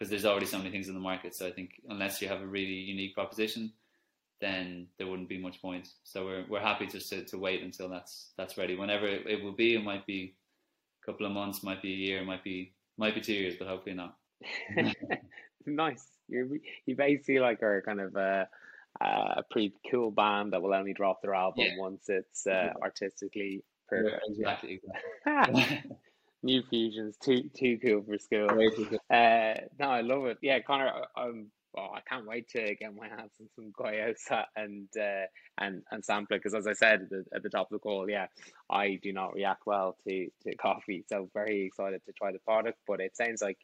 because 0.00 0.10
there's 0.10 0.24
already 0.24 0.46
so 0.46 0.56
many 0.56 0.70
things 0.70 0.88
in 0.88 0.94
the 0.94 1.00
market. 1.00 1.34
So 1.34 1.46
I 1.46 1.52
think 1.52 1.82
unless 1.90 2.22
you 2.22 2.28
have 2.28 2.40
a 2.40 2.46
really 2.46 2.72
unique 2.72 3.14
proposition, 3.14 3.70
then 4.40 4.86
there 4.96 5.06
wouldn't 5.06 5.28
be 5.28 5.38
much 5.38 5.60
point. 5.60 5.88
So 6.04 6.24
we're 6.24 6.44
we're 6.48 6.60
happy 6.60 6.86
just 6.86 7.10
to, 7.10 7.22
to 7.26 7.38
wait 7.38 7.62
until 7.62 7.90
that's 7.90 8.30
that's 8.38 8.56
ready. 8.56 8.76
Whenever 8.76 9.06
it, 9.06 9.26
it 9.26 9.44
will 9.44 9.52
be, 9.52 9.74
it 9.74 9.84
might 9.84 10.06
be 10.06 10.34
a 11.02 11.06
couple 11.06 11.26
of 11.26 11.32
months, 11.32 11.62
might 11.62 11.82
be 11.82 11.92
a 11.92 11.96
year, 11.96 12.24
might 12.24 12.42
be 12.42 12.72
might 12.96 13.14
be 13.14 13.20
two 13.20 13.34
years, 13.34 13.56
but 13.58 13.68
hopefully 13.68 13.94
not. 13.94 14.16
nice. 15.66 16.06
You 16.28 16.58
you 16.86 16.96
basically 16.96 17.38
like 17.38 17.62
are 17.62 17.82
kind 17.84 18.00
of 18.00 18.16
a, 18.16 18.48
a 19.02 19.42
pretty 19.50 19.74
cool 19.90 20.10
band 20.10 20.54
that 20.54 20.62
will 20.62 20.72
only 20.72 20.94
drop 20.94 21.20
their 21.20 21.34
album 21.34 21.66
yeah. 21.66 21.78
once 21.78 22.08
it's 22.08 22.46
uh, 22.46 22.72
artistically 22.82 23.62
perfect. 23.86 24.24
Yeah, 24.30 24.32
exactly. 24.32 24.80
exactly. 25.26 25.82
New 26.42 26.62
fusions, 26.70 27.16
too 27.18 27.50
too 27.54 27.78
cool 27.78 28.02
for 28.02 28.18
school. 28.18 28.48
Uh, 29.10 29.54
no, 29.78 29.90
I 29.90 30.00
love 30.00 30.26
it. 30.26 30.38
Yeah, 30.40 30.60
Connor, 30.60 30.90
I'm 31.16 31.50
oh, 31.76 31.88
I 31.94 32.00
can't 32.08 32.26
wait 32.26 32.48
to 32.50 32.74
get 32.74 32.94
my 32.94 33.08
hands 33.08 33.32
on 33.40 33.48
some 33.54 33.72
Guayusa 33.78 34.44
and 34.56 34.88
uh, 34.98 35.26
and 35.58 35.82
and 35.90 36.04
sampler 36.04 36.38
because 36.38 36.54
as 36.54 36.66
I 36.66 36.72
said 36.72 37.02
at 37.02 37.10
the, 37.10 37.24
at 37.34 37.42
the, 37.42 37.48
top 37.50 37.70
of 37.70 37.72
the 37.72 37.78
call, 37.78 38.08
yeah, 38.08 38.26
I 38.70 38.98
do 39.02 39.12
not 39.12 39.34
react 39.34 39.66
well 39.66 39.96
to, 40.06 40.28
to 40.42 40.56
coffee, 40.56 41.04
so 41.08 41.28
very 41.34 41.66
excited 41.66 42.02
to 42.06 42.12
try 42.12 42.32
the 42.32 42.38
product. 42.40 42.78
But 42.86 43.00
it 43.00 43.16
sounds 43.16 43.42
like 43.42 43.58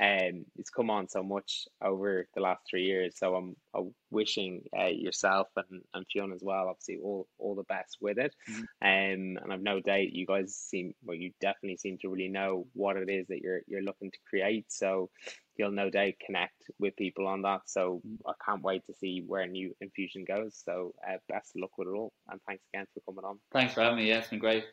um 0.00 0.44
it's 0.56 0.70
come 0.70 0.90
on 0.90 1.08
so 1.08 1.22
much 1.22 1.66
over 1.82 2.28
the 2.34 2.40
last 2.40 2.62
three 2.68 2.84
years, 2.84 3.14
so 3.16 3.34
I'm, 3.34 3.56
I'm 3.74 3.94
wishing 4.10 4.62
uh, 4.78 4.86
yourself 4.86 5.48
and 5.56 5.82
and 5.94 6.06
Fionn 6.12 6.32
as 6.32 6.42
well, 6.42 6.68
obviously 6.68 6.98
all 7.02 7.26
all 7.38 7.54
the 7.54 7.62
best 7.64 7.96
with 8.00 8.18
it. 8.18 8.34
Mm-hmm. 8.50 8.62
Um, 8.82 9.42
and 9.42 9.52
I've 9.52 9.62
no 9.62 9.80
doubt 9.80 10.12
you 10.12 10.26
guys 10.26 10.54
seem 10.54 10.94
well, 11.04 11.16
you 11.16 11.32
definitely 11.40 11.76
seem 11.78 11.98
to 11.98 12.08
really 12.08 12.28
know 12.28 12.66
what 12.74 12.96
it 12.96 13.08
is 13.08 13.26
that 13.28 13.40
you're 13.40 13.62
you're 13.66 13.82
looking 13.82 14.10
to 14.10 14.18
create. 14.28 14.66
So 14.68 15.10
you'll 15.58 15.70
no 15.70 15.90
doubt 15.90 16.14
connect 16.24 16.70
with 16.78 16.96
people 16.96 17.26
on 17.26 17.42
that. 17.42 17.62
So 17.66 18.00
I 18.26 18.32
can't 18.44 18.62
wait 18.62 18.84
to 18.86 18.94
see 18.94 19.22
where 19.26 19.46
New 19.46 19.74
Infusion 19.80 20.24
goes. 20.24 20.60
So 20.64 20.94
uh, 21.08 21.16
best 21.28 21.52
of 21.54 21.62
luck 21.62 21.76
with 21.78 21.88
it 21.88 21.96
all, 21.96 22.12
and 22.30 22.40
thanks 22.46 22.64
again 22.72 22.86
for 22.94 23.00
coming 23.00 23.24
on. 23.24 23.38
Thanks 23.52 23.74
for 23.74 23.82
having 23.82 23.98
me. 23.98 24.08
Yeah, 24.08 24.18
it's 24.18 24.28
been 24.28 24.38
great. 24.38 24.64